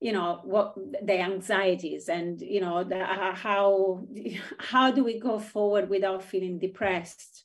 you 0.03 0.11
know 0.11 0.41
what 0.43 0.75
their 1.01 1.21
anxieties 1.21 2.09
and 2.09 2.41
you 2.41 2.61
know 2.61 2.83
the, 2.83 3.05
how 3.05 4.05
how 4.59 4.91
do 4.91 5.05
we 5.05 5.21
go 5.21 5.39
forward 5.39 5.89
without 5.89 6.25
feeling 6.25 6.59
depressed 6.59 7.45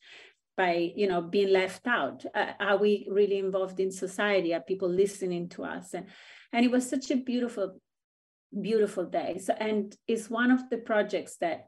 by 0.57 0.91
you 0.95 1.07
know 1.07 1.21
being 1.21 1.53
left 1.53 1.85
out 1.85 2.25
uh, 2.33 2.53
are 2.59 2.77
we 2.77 3.07
really 3.11 3.37
involved 3.37 3.79
in 3.79 3.91
society 3.91 4.55
are 4.55 4.61
people 4.61 4.89
listening 4.89 5.47
to 5.47 5.63
us 5.63 5.93
and 5.93 6.07
and 6.51 6.65
it 6.65 6.71
was 6.71 6.89
such 6.89 7.11
a 7.11 7.15
beautiful 7.15 7.79
beautiful 8.61 9.05
days. 9.05 9.49
And 9.49 9.95
it's 10.07 10.29
one 10.29 10.51
of 10.51 10.69
the 10.69 10.77
projects 10.77 11.37
that 11.37 11.67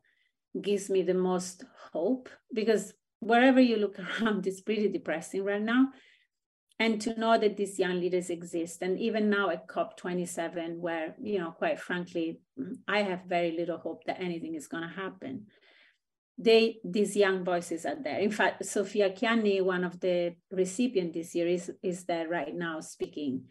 gives 0.60 0.90
me 0.90 1.02
the 1.02 1.14
most 1.14 1.64
hope 1.94 2.30
because 2.54 2.94
wherever 3.20 3.60
you 3.60 3.78
look 3.78 3.98
around, 4.22 4.48
it's 4.48 4.62
pretty 4.62 4.88
depressing 4.88 5.44
right 5.44 5.62
now. 5.62 5.90
And 6.82 7.02
to 7.02 7.20
know 7.20 7.38
that 7.38 7.58
these 7.58 7.78
young 7.78 8.00
leaders 8.00 8.30
exist, 8.30 8.82
and 8.82 8.98
even 8.98 9.30
now 9.30 9.50
at 9.50 9.68
COP27, 9.68 10.78
where, 10.78 11.14
you 11.22 11.38
know, 11.38 11.52
quite 11.52 11.78
frankly, 11.78 12.40
I 12.88 13.02
have 13.02 13.26
very 13.28 13.52
little 13.52 13.78
hope 13.78 14.06
that 14.06 14.22
anything 14.22 14.56
is 14.56 14.70
going 14.70 14.84
to 14.84 14.96
happen. 14.96 15.48
They, 16.38 16.78
these 16.86 17.18
young 17.18 17.44
voices 17.44 17.86
are 17.86 18.02
there. 18.02 18.20
In 18.20 18.32
fact, 18.32 18.64
Sophia 18.64 19.10
Kianni, 19.10 19.62
one 19.62 19.84
of 19.84 20.00
the 20.00 20.36
recipients 20.52 21.18
this 21.18 21.36
year, 21.36 21.50
is, 21.50 21.70
is 21.84 22.06
there 22.06 22.30
right 22.30 22.56
now 22.56 22.80
speaking. 22.80 23.48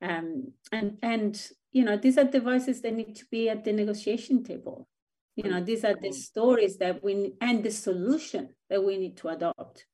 Um, 0.00 0.54
and, 0.72 0.96
and 1.02 1.50
you 1.72 1.84
know, 1.84 1.96
these 1.96 2.18
are 2.18 2.24
the 2.24 2.40
voices 2.40 2.80
that 2.82 2.94
need 2.94 3.14
to 3.16 3.24
be 3.30 3.48
at 3.48 3.64
the 3.64 3.72
negotiation 3.72 4.42
table. 4.42 4.88
You 5.36 5.50
know, 5.50 5.62
these 5.62 5.84
are 5.84 5.94
the 5.94 6.08
mm-hmm. 6.08 6.12
stories 6.12 6.76
that 6.78 7.02
we 7.02 7.32
and 7.40 7.62
the 7.62 7.70
solution 7.70 8.50
that 8.68 8.84
we 8.84 8.98
need 8.98 9.16
to 9.18 9.28
adopt. 9.28 9.86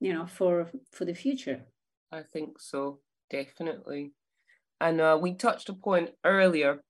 You 0.00 0.12
know, 0.12 0.26
for 0.26 0.70
for 0.92 1.04
the 1.04 1.14
future. 1.14 1.62
I 2.12 2.22
think 2.22 2.60
so, 2.60 3.00
definitely. 3.30 4.12
And 4.80 5.00
uh, 5.00 5.18
we 5.20 5.34
touched 5.34 5.68
upon 5.68 6.08
earlier, 6.24 6.80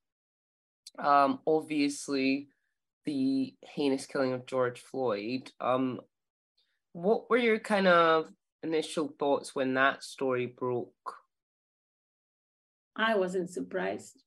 um, 0.98 1.38
obviously, 1.46 2.48
the 3.04 3.54
heinous 3.62 4.06
killing 4.06 4.32
of 4.32 4.46
George 4.46 4.80
Floyd. 4.80 5.50
Um, 5.60 6.00
what 6.92 7.30
were 7.30 7.36
your 7.36 7.60
kind 7.60 7.86
of 7.86 8.28
initial 8.62 9.14
thoughts 9.18 9.54
when 9.54 9.74
that 9.74 10.02
story 10.02 10.46
broke? 10.46 11.14
I 12.96 13.16
wasn't 13.16 13.50
surprised. 13.50 14.22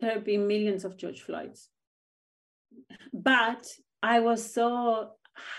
There 0.00 0.12
have 0.12 0.24
been 0.24 0.46
millions 0.46 0.84
of 0.84 0.96
George 0.96 1.22
Floyds. 1.22 1.68
But 3.12 3.66
I 4.02 4.20
was 4.20 4.52
so 4.52 5.12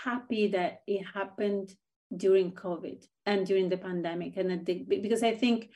happy 0.04 0.48
that 0.48 0.82
it 0.86 1.04
happened 1.14 1.74
during 2.16 2.52
COVID 2.52 3.04
and 3.26 3.46
during 3.46 3.68
the 3.68 3.76
pandemic. 3.76 4.36
And 4.36 4.64
because 4.64 5.22
I 5.22 5.34
think 5.34 5.70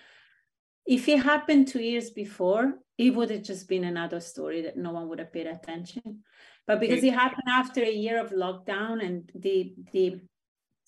if 0.87 1.09
it 1.09 1.23
happened 1.23 1.69
two 1.69 1.83
years 1.83 2.11
before, 2.11 2.75
it 2.99 3.11
would 3.15 3.31
have 3.31 3.43
just 3.43 3.69
been 3.69 3.85
another 3.85 4.21
story 4.21 4.63
that 4.63 4.77
no 4.77 4.93
one 4.93 5.09
would 5.09 5.19
have 5.19 5.33
paid 5.33 5.47
attention. 5.47 6.23
But 6.67 6.81
because 6.81 7.03
it 7.03 7.13
happened 7.13 7.49
after 7.49 7.83
a 7.83 7.91
year 7.91 8.21
of 8.21 8.31
lockdown 8.31 9.05
and 9.05 9.31
the 9.35 9.75
the 9.93 10.21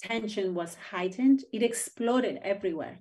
tension 0.03 0.55
was 0.55 0.77
heightened, 0.91 1.45
it 1.53 1.63
exploded 1.63 2.39
everywhere. 2.43 3.01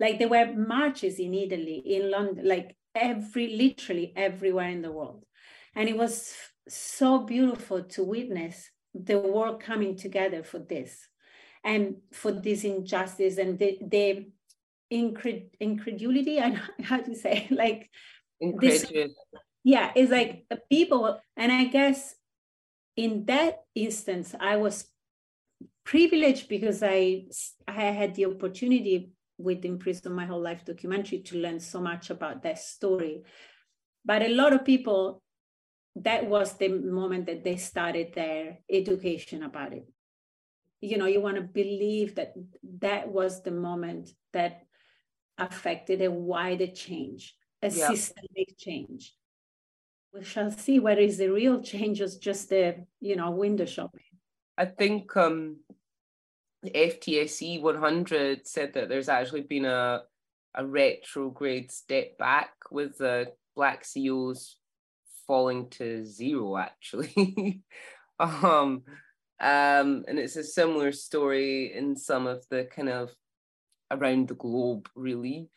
Like 0.00 0.18
there 0.18 0.28
were 0.28 0.52
marches 0.54 1.18
in 1.18 1.34
Italy, 1.34 1.82
in 1.84 2.10
London, 2.10 2.46
like 2.46 2.76
every 2.94 3.56
literally 3.56 4.12
everywhere 4.16 4.68
in 4.68 4.82
the 4.82 4.92
world. 4.92 5.24
And 5.74 5.88
it 5.88 5.96
was 5.96 6.34
so 6.68 7.20
beautiful 7.20 7.82
to 7.82 8.04
witness 8.04 8.70
the 8.94 9.18
world 9.18 9.62
coming 9.62 9.96
together 9.96 10.42
for 10.42 10.58
this 10.58 11.08
and 11.64 11.96
for 12.12 12.32
this 12.32 12.64
injustice 12.64 13.38
and 13.38 13.58
the, 13.58 13.78
the 13.80 14.26
incred- 14.92 15.50
incredulity 15.60 16.38
and 16.44 16.60
how 16.82 16.98
to 16.98 17.14
say 17.14 17.46
like 17.50 17.90
this, 18.60 18.90
yeah 19.64 19.90
it's 19.94 20.10
like 20.10 20.44
the 20.48 20.58
people 20.70 21.20
and 21.36 21.52
i 21.52 21.64
guess 21.64 22.14
in 22.96 23.24
that 23.26 23.60
instance 23.74 24.34
i 24.40 24.56
was 24.56 24.88
privileged 25.84 26.48
because 26.48 26.82
i 26.82 27.24
i 27.66 27.72
had 27.72 28.14
the 28.14 28.26
opportunity 28.26 29.10
with 29.38 29.64
In 29.64 29.78
Prison 29.78 30.12
My 30.12 30.26
Whole 30.26 30.42
Life 30.42 30.64
documentary 30.64 31.20
to 31.20 31.38
learn 31.38 31.60
so 31.60 31.80
much 31.80 32.10
about 32.10 32.42
that 32.42 32.58
story. 32.58 33.22
But 34.04 34.22
a 34.22 34.28
lot 34.28 34.52
of 34.52 34.64
people 34.64 35.22
that 35.96 36.26
was 36.26 36.56
the 36.58 36.68
moment 36.68 37.26
that 37.26 37.42
they 37.42 37.56
started 37.56 38.12
their 38.14 38.58
education 38.70 39.42
about 39.42 39.72
it. 39.72 39.88
You 40.80 40.98
know 40.98 41.06
you 41.06 41.20
want 41.20 41.36
to 41.36 41.42
believe 41.42 42.14
that 42.16 42.34
that 42.80 43.08
was 43.08 43.42
the 43.42 43.50
moment 43.50 44.10
that 44.32 44.62
affected 45.38 46.02
a 46.02 46.10
wider 46.10 46.68
change 46.68 47.34
a 47.62 47.68
yeah. 47.68 47.88
systemic 47.88 48.56
change. 48.56 49.14
We 50.12 50.24
shall 50.24 50.50
see 50.50 50.80
whether 50.80 51.00
it's 51.00 51.18
the 51.18 51.28
real 51.28 51.60
change 51.60 52.00
or 52.00 52.08
just 52.08 52.48
the 52.48 52.86
you 53.00 53.16
know 53.16 53.30
window 53.30 53.66
shopping. 53.66 54.00
I 54.56 54.66
think 54.66 55.16
um 55.16 55.58
ftse 56.64 57.60
100 57.62 58.46
said 58.46 58.72
that 58.74 58.88
there's 58.88 59.08
actually 59.08 59.42
been 59.42 59.64
a 59.64 60.02
a 60.54 60.66
retrograde 60.66 61.70
step 61.70 62.18
back 62.18 62.50
with 62.70 62.98
the 62.98 63.32
black 63.54 63.84
ceos 63.84 64.56
falling 65.26 65.68
to 65.70 66.04
zero 66.04 66.56
actually. 66.56 67.62
Um 68.20 68.82
um 69.40 70.04
and 70.08 70.18
it's 70.18 70.34
a 70.34 70.42
similar 70.42 70.90
story 70.90 71.72
in 71.72 71.94
some 71.94 72.26
of 72.26 72.44
the 72.50 72.64
kind 72.64 72.88
of 72.88 73.14
around 73.92 74.26
the 74.26 74.34
globe 74.34 74.88
really. 74.96 75.48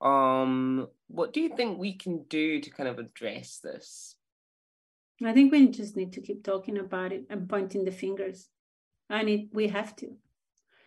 Um 0.00 0.88
what 1.08 1.34
do 1.34 1.42
you 1.42 1.50
think 1.54 1.78
we 1.78 1.92
can 1.92 2.24
do 2.30 2.58
to 2.60 2.70
kind 2.70 2.88
of 2.88 2.98
address 2.98 3.58
this? 3.62 4.16
I 5.22 5.34
think 5.34 5.52
we 5.52 5.68
just 5.68 5.94
need 5.94 6.14
to 6.14 6.22
keep 6.22 6.42
talking 6.42 6.78
about 6.78 7.12
it 7.12 7.24
and 7.28 7.46
pointing 7.46 7.84
the 7.84 7.92
fingers. 7.92 8.48
And 9.10 9.28
it 9.28 9.48
we 9.52 9.68
have 9.68 9.94
to 9.96 10.16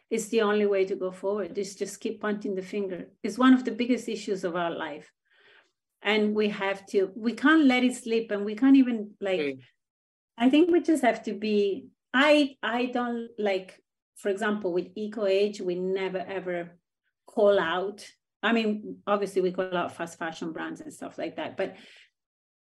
it's 0.09 0.27
the 0.29 0.41
only 0.41 0.65
way 0.65 0.85
to 0.85 0.95
go 0.95 1.11
forward 1.11 1.57
is 1.57 1.75
just 1.75 1.99
keep 1.99 2.21
pointing 2.21 2.55
the 2.55 2.61
finger. 2.61 3.05
It's 3.23 3.37
one 3.37 3.53
of 3.53 3.63
the 3.63 3.71
biggest 3.71 4.09
issues 4.09 4.43
of 4.43 4.55
our 4.55 4.71
life. 4.71 5.11
And 6.01 6.33
we 6.33 6.49
have 6.49 6.85
to 6.87 7.11
we 7.15 7.33
can't 7.33 7.65
let 7.65 7.83
it 7.83 7.95
slip 7.95 8.31
and 8.31 8.45
we 8.45 8.55
can't 8.55 8.77
even 8.77 9.11
like 9.19 9.39
okay. 9.39 9.57
i 10.37 10.49
think 10.49 10.71
we 10.71 10.79
just 10.79 11.03
have 11.03 11.21
to 11.23 11.33
be 11.33 11.89
i 12.13 12.55
i 12.63 12.85
don't 12.85 13.27
like 13.37 13.77
for 14.15 14.29
example 14.29 14.71
with 14.71 14.87
eco 14.95 15.25
age 15.25 15.59
we 15.59 15.75
never 15.75 16.19
ever 16.19 16.79
call 17.25 17.59
out 17.59 18.07
i 18.41 18.53
mean 18.53 18.95
obviously 19.05 19.41
we 19.41 19.51
call 19.51 19.75
out 19.75 19.93
fast 19.93 20.17
fashion 20.17 20.53
brands 20.53 20.79
and 20.79 20.93
stuff 20.93 21.17
like 21.17 21.35
that 21.35 21.57
but 21.57 21.75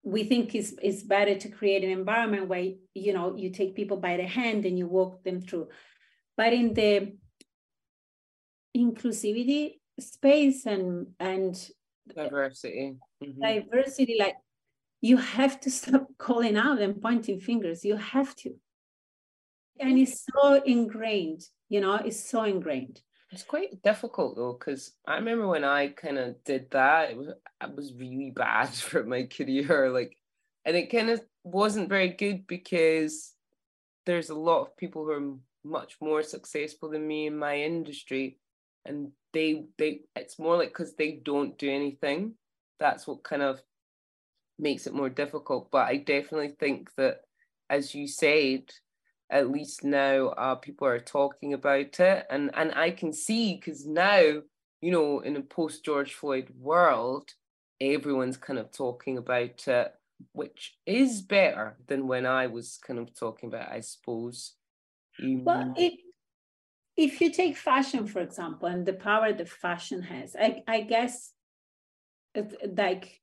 we 0.06 0.22
think 0.22 0.54
it's, 0.54 0.72
it's 0.80 1.02
better 1.02 1.34
to 1.34 1.48
create 1.48 1.82
an 1.82 1.90
environment 1.90 2.46
where 2.46 2.70
you 2.94 3.12
know 3.12 3.36
you 3.36 3.50
take 3.50 3.74
people 3.74 3.96
by 3.96 4.16
the 4.16 4.22
hand 4.22 4.64
and 4.64 4.78
you 4.78 4.86
walk 4.86 5.24
them 5.24 5.40
through. 5.40 5.66
But 6.36 6.52
in 6.52 6.74
the 6.74 7.16
inclusivity 8.76 9.78
space 9.98 10.66
and 10.66 11.08
and 11.18 11.70
diversity. 12.14 12.96
Mm-hmm. 13.22 13.40
diversity 13.40 14.16
like 14.18 14.36
you 15.00 15.16
have 15.16 15.58
to 15.60 15.70
stop 15.70 16.06
calling 16.18 16.56
out 16.56 16.80
and 16.80 17.00
pointing 17.00 17.40
fingers. 17.40 17.84
You 17.84 17.96
have 17.96 18.34
to. 18.36 18.54
And 19.78 19.98
it's 19.98 20.24
so 20.24 20.62
ingrained 20.62 21.42
you 21.68 21.80
know 21.80 21.94
it's 21.94 22.28
so 22.28 22.44
ingrained. 22.44 23.00
It's 23.32 23.42
quite 23.42 23.82
difficult 23.82 24.36
though 24.36 24.56
because 24.58 24.92
i 25.06 25.16
remember 25.16 25.48
when 25.48 25.64
i 25.64 25.88
kind 25.88 26.16
of 26.16 26.42
did 26.44 26.70
that 26.70 27.10
it 27.10 27.16
was 27.16 27.28
it 27.28 27.74
was 27.74 27.92
really 27.92 28.30
bad 28.30 28.68
for 28.88 29.04
my 29.04 29.24
career. 29.24 29.90
Like 29.90 30.16
and 30.64 30.76
it 30.76 30.90
kind 30.90 31.10
of 31.10 31.20
wasn't 31.44 31.88
very 31.88 32.08
good 32.08 32.46
because 32.46 33.32
there's 34.04 34.30
a 34.30 34.34
lot 34.34 34.62
of 34.62 34.76
people 34.76 35.04
who 35.04 35.10
are 35.10 35.34
much 35.64 35.96
more 36.00 36.22
successful 36.22 36.90
than 36.90 37.06
me 37.06 37.26
in 37.26 37.36
my 37.36 37.56
industry 37.56 38.38
and 38.88 39.12
they 39.32 39.64
they 39.78 40.00
it's 40.14 40.38
more 40.38 40.56
like 40.56 40.68
because 40.68 40.94
they 40.94 41.20
don't 41.24 41.58
do 41.58 41.70
anything. 41.70 42.34
That's 42.78 43.06
what 43.06 43.24
kind 43.24 43.42
of 43.42 43.60
makes 44.58 44.86
it 44.86 44.94
more 44.94 45.10
difficult. 45.10 45.70
But 45.70 45.88
i 45.88 45.96
definitely 45.96 46.54
think 46.58 46.94
that 46.96 47.20
as 47.68 47.94
you 47.94 48.06
said 48.06 48.62
at 49.28 49.50
least 49.50 49.82
now 49.82 50.28
uh, 50.28 50.54
people 50.54 50.86
are 50.86 51.00
talking 51.00 51.52
about 51.52 52.00
it. 52.00 52.26
And 52.30 52.50
and 52.54 52.72
i 52.74 52.90
can 52.90 53.12
see 53.12 53.54
because 53.54 53.86
now 53.86 54.42
you 54.80 54.92
know 54.92 55.20
in 55.20 55.36
a 55.36 55.42
post 55.42 55.84
george 55.84 56.14
floyd 56.14 56.48
world 56.58 57.30
everyone's 57.80 58.36
kind 58.36 58.58
of 58.58 58.70
talking 58.70 59.18
about 59.18 59.66
it 59.66 59.92
which 60.32 60.76
is 60.86 61.22
better 61.22 61.76
than 61.88 62.06
when 62.06 62.24
i 62.24 62.46
was 62.46 62.78
kind 62.86 62.98
of 62.98 63.14
talking 63.18 63.48
about 63.48 63.68
it, 63.68 63.74
i 63.74 63.80
suppose. 63.80 64.54
Well 65.20 65.74
it 65.76 65.94
if 66.96 67.20
you 67.20 67.30
take 67.30 67.56
fashion, 67.56 68.06
for 68.06 68.20
example, 68.20 68.68
and 68.68 68.86
the 68.86 68.94
power 68.94 69.32
that 69.32 69.48
fashion 69.48 70.02
has, 70.02 70.34
I, 70.38 70.62
I 70.66 70.80
guess 70.80 71.32
like 72.76 73.20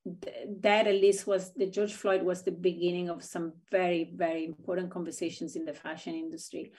that 0.61 0.88
at 0.88 0.95
least 0.95 1.28
was 1.28 1.53
the 1.53 1.67
George 1.67 1.93
Floyd 1.93 2.24
was 2.24 2.43
the 2.43 2.51
beginning 2.51 3.09
of 3.09 3.24
some 3.24 3.53
very, 3.71 4.11
very 4.15 4.45
important 4.45 4.89
conversations 4.89 5.55
in 5.55 5.65
the 5.65 5.74
fashion 5.74 6.15
industry. 6.15 6.71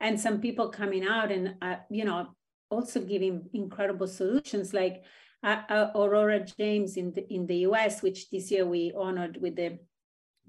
And 0.00 0.18
some 0.18 0.40
people 0.40 0.68
coming 0.68 1.06
out 1.06 1.30
and, 1.30 1.54
uh, 1.62 1.76
you 1.90 2.04
know, 2.04 2.28
also 2.70 3.00
giving 3.00 3.48
incredible 3.52 4.06
solutions 4.06 4.72
like 4.72 5.04
uh, 5.42 5.62
uh, 5.68 5.90
Aurora 5.94 6.44
James 6.58 6.96
in 6.96 7.12
the, 7.12 7.32
in 7.32 7.46
the 7.46 7.58
US, 7.68 8.02
which 8.02 8.30
this 8.30 8.50
year 8.50 8.66
we 8.66 8.92
honored 8.96 9.38
with 9.40 9.56
the 9.56 9.78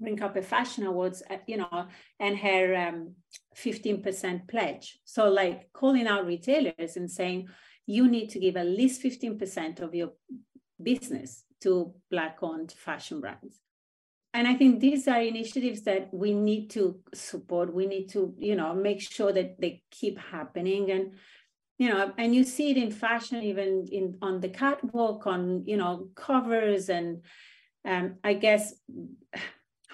Green 0.00 0.16
Carpet 0.16 0.44
Fashion 0.44 0.86
Awards, 0.86 1.22
uh, 1.30 1.36
you 1.46 1.56
know, 1.56 1.86
and 2.20 2.38
her 2.38 2.74
um, 2.74 3.14
15% 3.56 4.48
pledge. 4.48 4.98
So, 5.04 5.28
like 5.28 5.72
calling 5.72 6.06
out 6.06 6.26
retailers 6.26 6.96
and 6.96 7.10
saying, 7.10 7.48
you 7.86 8.08
need 8.08 8.28
to 8.30 8.40
give 8.40 8.56
at 8.56 8.66
least 8.66 9.02
15% 9.02 9.80
of 9.80 9.94
your 9.94 10.12
business 10.82 11.44
to 11.62 11.94
Black 12.10 12.38
owned 12.42 12.72
fashion 12.72 13.20
brands. 13.20 13.60
And 14.34 14.46
I 14.46 14.54
think 14.54 14.80
these 14.80 15.08
are 15.08 15.20
initiatives 15.20 15.82
that 15.82 16.12
we 16.12 16.34
need 16.34 16.68
to 16.70 17.00
support. 17.14 17.72
We 17.72 17.86
need 17.86 18.10
to, 18.10 18.34
you 18.38 18.54
know, 18.54 18.74
make 18.74 19.00
sure 19.00 19.32
that 19.32 19.58
they 19.58 19.82
keep 19.90 20.18
happening. 20.18 20.90
And, 20.90 21.12
you 21.78 21.88
know, 21.88 22.12
and 22.18 22.34
you 22.34 22.44
see 22.44 22.70
it 22.70 22.76
in 22.76 22.90
fashion, 22.90 23.42
even 23.42 23.86
in 23.90 24.18
on 24.20 24.40
the 24.40 24.50
catwalk, 24.50 25.26
on, 25.26 25.64
you 25.64 25.78
know, 25.78 26.10
covers 26.14 26.90
and 26.90 27.22
um, 27.86 28.16
I 28.24 28.34
guess 28.34 28.74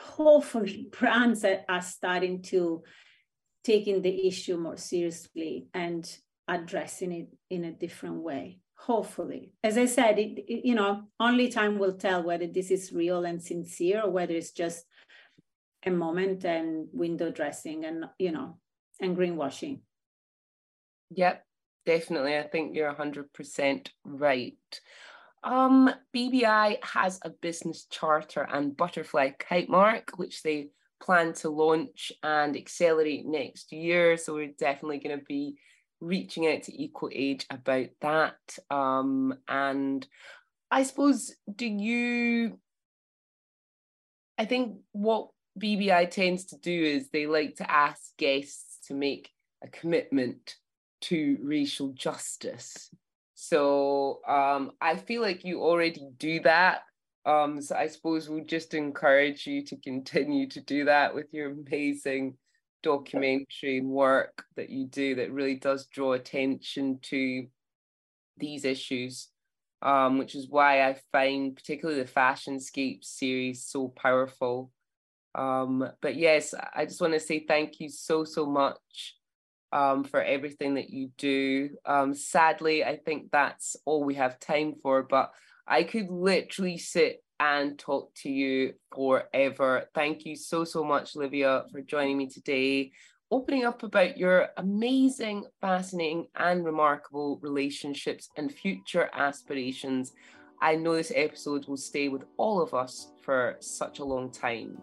hopefully 0.02 0.88
brands 0.98 1.42
that 1.42 1.64
are 1.68 1.82
starting 1.82 2.42
to 2.42 2.82
taking 3.64 4.02
the 4.02 4.26
issue 4.26 4.56
more 4.56 4.76
seriously 4.76 5.66
and 5.72 6.18
addressing 6.48 7.12
it 7.12 7.28
in 7.50 7.64
a 7.64 7.72
different 7.72 8.16
way 8.22 8.58
hopefully. 8.74 9.52
As 9.62 9.78
i 9.78 9.86
said 9.86 10.18
it, 10.18 10.38
it, 10.38 10.66
you 10.66 10.74
know 10.74 11.04
only 11.20 11.48
time 11.48 11.78
will 11.78 11.92
tell 11.92 12.22
whether 12.22 12.48
this 12.48 12.70
is 12.70 12.92
real 12.92 13.24
and 13.24 13.40
sincere 13.40 14.02
or 14.02 14.10
whether 14.10 14.34
it's 14.34 14.50
just 14.50 14.84
a 15.86 15.90
moment 15.90 16.44
and 16.44 16.88
window 16.92 17.30
dressing 17.30 17.84
and 17.84 18.06
you 18.18 18.32
know 18.32 18.58
and 19.00 19.16
greenwashing. 19.16 19.80
Yep 21.10 21.44
definitely. 21.84 22.36
I 22.36 22.44
think 22.44 22.74
you're 22.74 22.92
100% 22.92 23.88
right 24.04 24.80
um, 25.44 25.90
BBI 26.14 26.84
has 26.84 27.18
a 27.22 27.30
business 27.30 27.86
charter 27.90 28.46
and 28.52 28.76
butterfly 28.76 29.30
kite 29.38 29.68
mark, 29.68 30.12
which 30.16 30.42
they 30.42 30.68
plan 31.02 31.32
to 31.32 31.50
launch 31.50 32.12
and 32.22 32.56
accelerate 32.56 33.26
next 33.26 33.72
year. 33.72 34.16
So 34.16 34.34
we're 34.34 34.52
definitely 34.58 34.98
going 34.98 35.18
to 35.18 35.24
be 35.24 35.56
reaching 36.00 36.46
out 36.46 36.64
to 36.64 36.82
Eco-Age 36.82 37.46
about 37.50 37.88
that. 38.00 38.36
Um, 38.70 39.34
and 39.48 40.06
I 40.70 40.84
suppose, 40.84 41.34
do 41.54 41.66
you? 41.66 42.58
I 44.38 44.44
think 44.44 44.78
what 44.92 45.28
BBI 45.60 46.10
tends 46.10 46.46
to 46.46 46.58
do 46.58 46.72
is 46.72 47.10
they 47.10 47.26
like 47.26 47.56
to 47.56 47.70
ask 47.70 48.16
guests 48.16 48.86
to 48.88 48.94
make 48.94 49.30
a 49.62 49.68
commitment 49.68 50.56
to 51.02 51.38
racial 51.42 51.92
justice. 51.92 52.90
So 53.44 54.20
um, 54.28 54.70
I 54.80 54.94
feel 54.94 55.20
like 55.20 55.44
you 55.44 55.62
already 55.62 56.06
do 56.16 56.38
that. 56.42 56.82
Um, 57.26 57.60
so 57.60 57.74
I 57.74 57.88
suppose 57.88 58.28
we'll 58.28 58.44
just 58.44 58.72
encourage 58.72 59.48
you 59.48 59.64
to 59.64 59.76
continue 59.78 60.48
to 60.50 60.60
do 60.60 60.84
that 60.84 61.12
with 61.12 61.26
your 61.32 61.50
amazing 61.50 62.36
documentary 62.84 63.80
work 63.80 64.44
that 64.54 64.70
you 64.70 64.86
do 64.86 65.16
that 65.16 65.32
really 65.32 65.56
does 65.56 65.86
draw 65.86 66.12
attention 66.12 67.00
to 67.02 67.48
these 68.36 68.64
issues. 68.64 69.28
Um, 69.82 70.18
which 70.18 70.36
is 70.36 70.48
why 70.48 70.88
I 70.88 71.00
find 71.10 71.56
particularly 71.56 72.00
the 72.00 72.08
Fashionscape 72.08 73.02
series 73.02 73.64
so 73.64 73.88
powerful. 73.88 74.70
Um, 75.34 75.90
but 76.00 76.14
yes, 76.14 76.54
I 76.72 76.84
just 76.84 77.00
want 77.00 77.14
to 77.14 77.18
say 77.18 77.44
thank 77.44 77.80
you 77.80 77.88
so, 77.88 78.22
so 78.22 78.46
much 78.46 79.16
um, 79.72 80.04
for 80.04 80.22
everything 80.22 80.74
that 80.74 80.90
you 80.90 81.10
do. 81.16 81.70
Um, 81.86 82.14
sadly, 82.14 82.84
I 82.84 82.96
think 82.96 83.30
that's 83.32 83.76
all 83.84 84.04
we 84.04 84.14
have 84.14 84.38
time 84.38 84.74
for, 84.82 85.02
but 85.02 85.32
I 85.66 85.82
could 85.84 86.10
literally 86.10 86.78
sit 86.78 87.22
and 87.40 87.78
talk 87.78 88.14
to 88.14 88.30
you 88.30 88.74
forever. 88.94 89.86
Thank 89.94 90.26
you 90.26 90.36
so, 90.36 90.64
so 90.64 90.84
much, 90.84 91.16
Livia, 91.16 91.64
for 91.72 91.80
joining 91.80 92.18
me 92.18 92.28
today, 92.28 92.92
opening 93.30 93.64
up 93.64 93.82
about 93.82 94.18
your 94.18 94.50
amazing, 94.58 95.46
fascinating, 95.60 96.26
and 96.36 96.64
remarkable 96.64 97.40
relationships 97.42 98.28
and 98.36 98.52
future 98.52 99.08
aspirations. 99.14 100.12
I 100.60 100.76
know 100.76 100.94
this 100.94 101.12
episode 101.16 101.66
will 101.66 101.76
stay 101.76 102.08
with 102.08 102.22
all 102.36 102.60
of 102.62 102.74
us 102.74 103.10
for 103.22 103.56
such 103.58 103.98
a 103.98 104.04
long 104.04 104.30
time. 104.30 104.78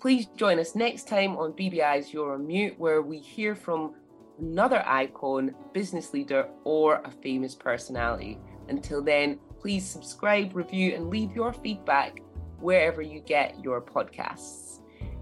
Please 0.00 0.26
join 0.36 0.58
us 0.58 0.74
next 0.74 1.06
time 1.06 1.36
on 1.36 1.52
BBI's 1.52 2.12
You're 2.12 2.34
on 2.34 2.44
Mute, 2.44 2.74
where 2.76 3.02
we 3.02 3.18
hear 3.18 3.54
from 3.54 3.94
another 4.42 4.82
icon, 4.86 5.54
business 5.72 6.12
leader, 6.12 6.48
or 6.64 7.00
a 7.04 7.10
famous 7.10 7.54
personality. 7.54 8.38
Until 8.68 9.02
then, 9.02 9.38
please 9.60 9.88
subscribe, 9.88 10.54
review, 10.54 10.94
and 10.94 11.08
leave 11.08 11.34
your 11.34 11.52
feedback 11.52 12.20
wherever 12.60 13.00
you 13.00 13.20
get 13.20 13.62
your 13.62 13.80
podcasts. 13.80 14.80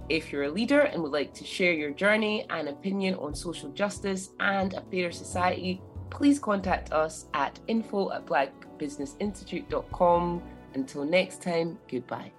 If 0.09 0.33
you're 0.33 0.45
a 0.45 0.51
leader 0.51 0.81
and 0.81 1.03
would 1.03 1.13
like 1.13 1.35
to 1.35 1.45
share 1.45 1.73
your 1.73 1.93
journey 1.93 2.47
and 2.51 2.69
opinion 2.69 3.15
on 3.15 3.35
social 3.35 3.71
justice 3.71 4.31
and 4.41 4.75
a 4.75 4.83
fairer 4.91 5.13
society, 5.13 5.81
please 6.11 6.41
contact 6.41 6.93
us 6.93 7.27
at 7.35 7.61
info 7.69 8.11
at 8.13 8.27
blackbusinessinstitute.com. 8.27 10.43
Until 10.75 11.05
next 11.05 11.43
time, 11.43 11.79
goodbye. 11.89 12.33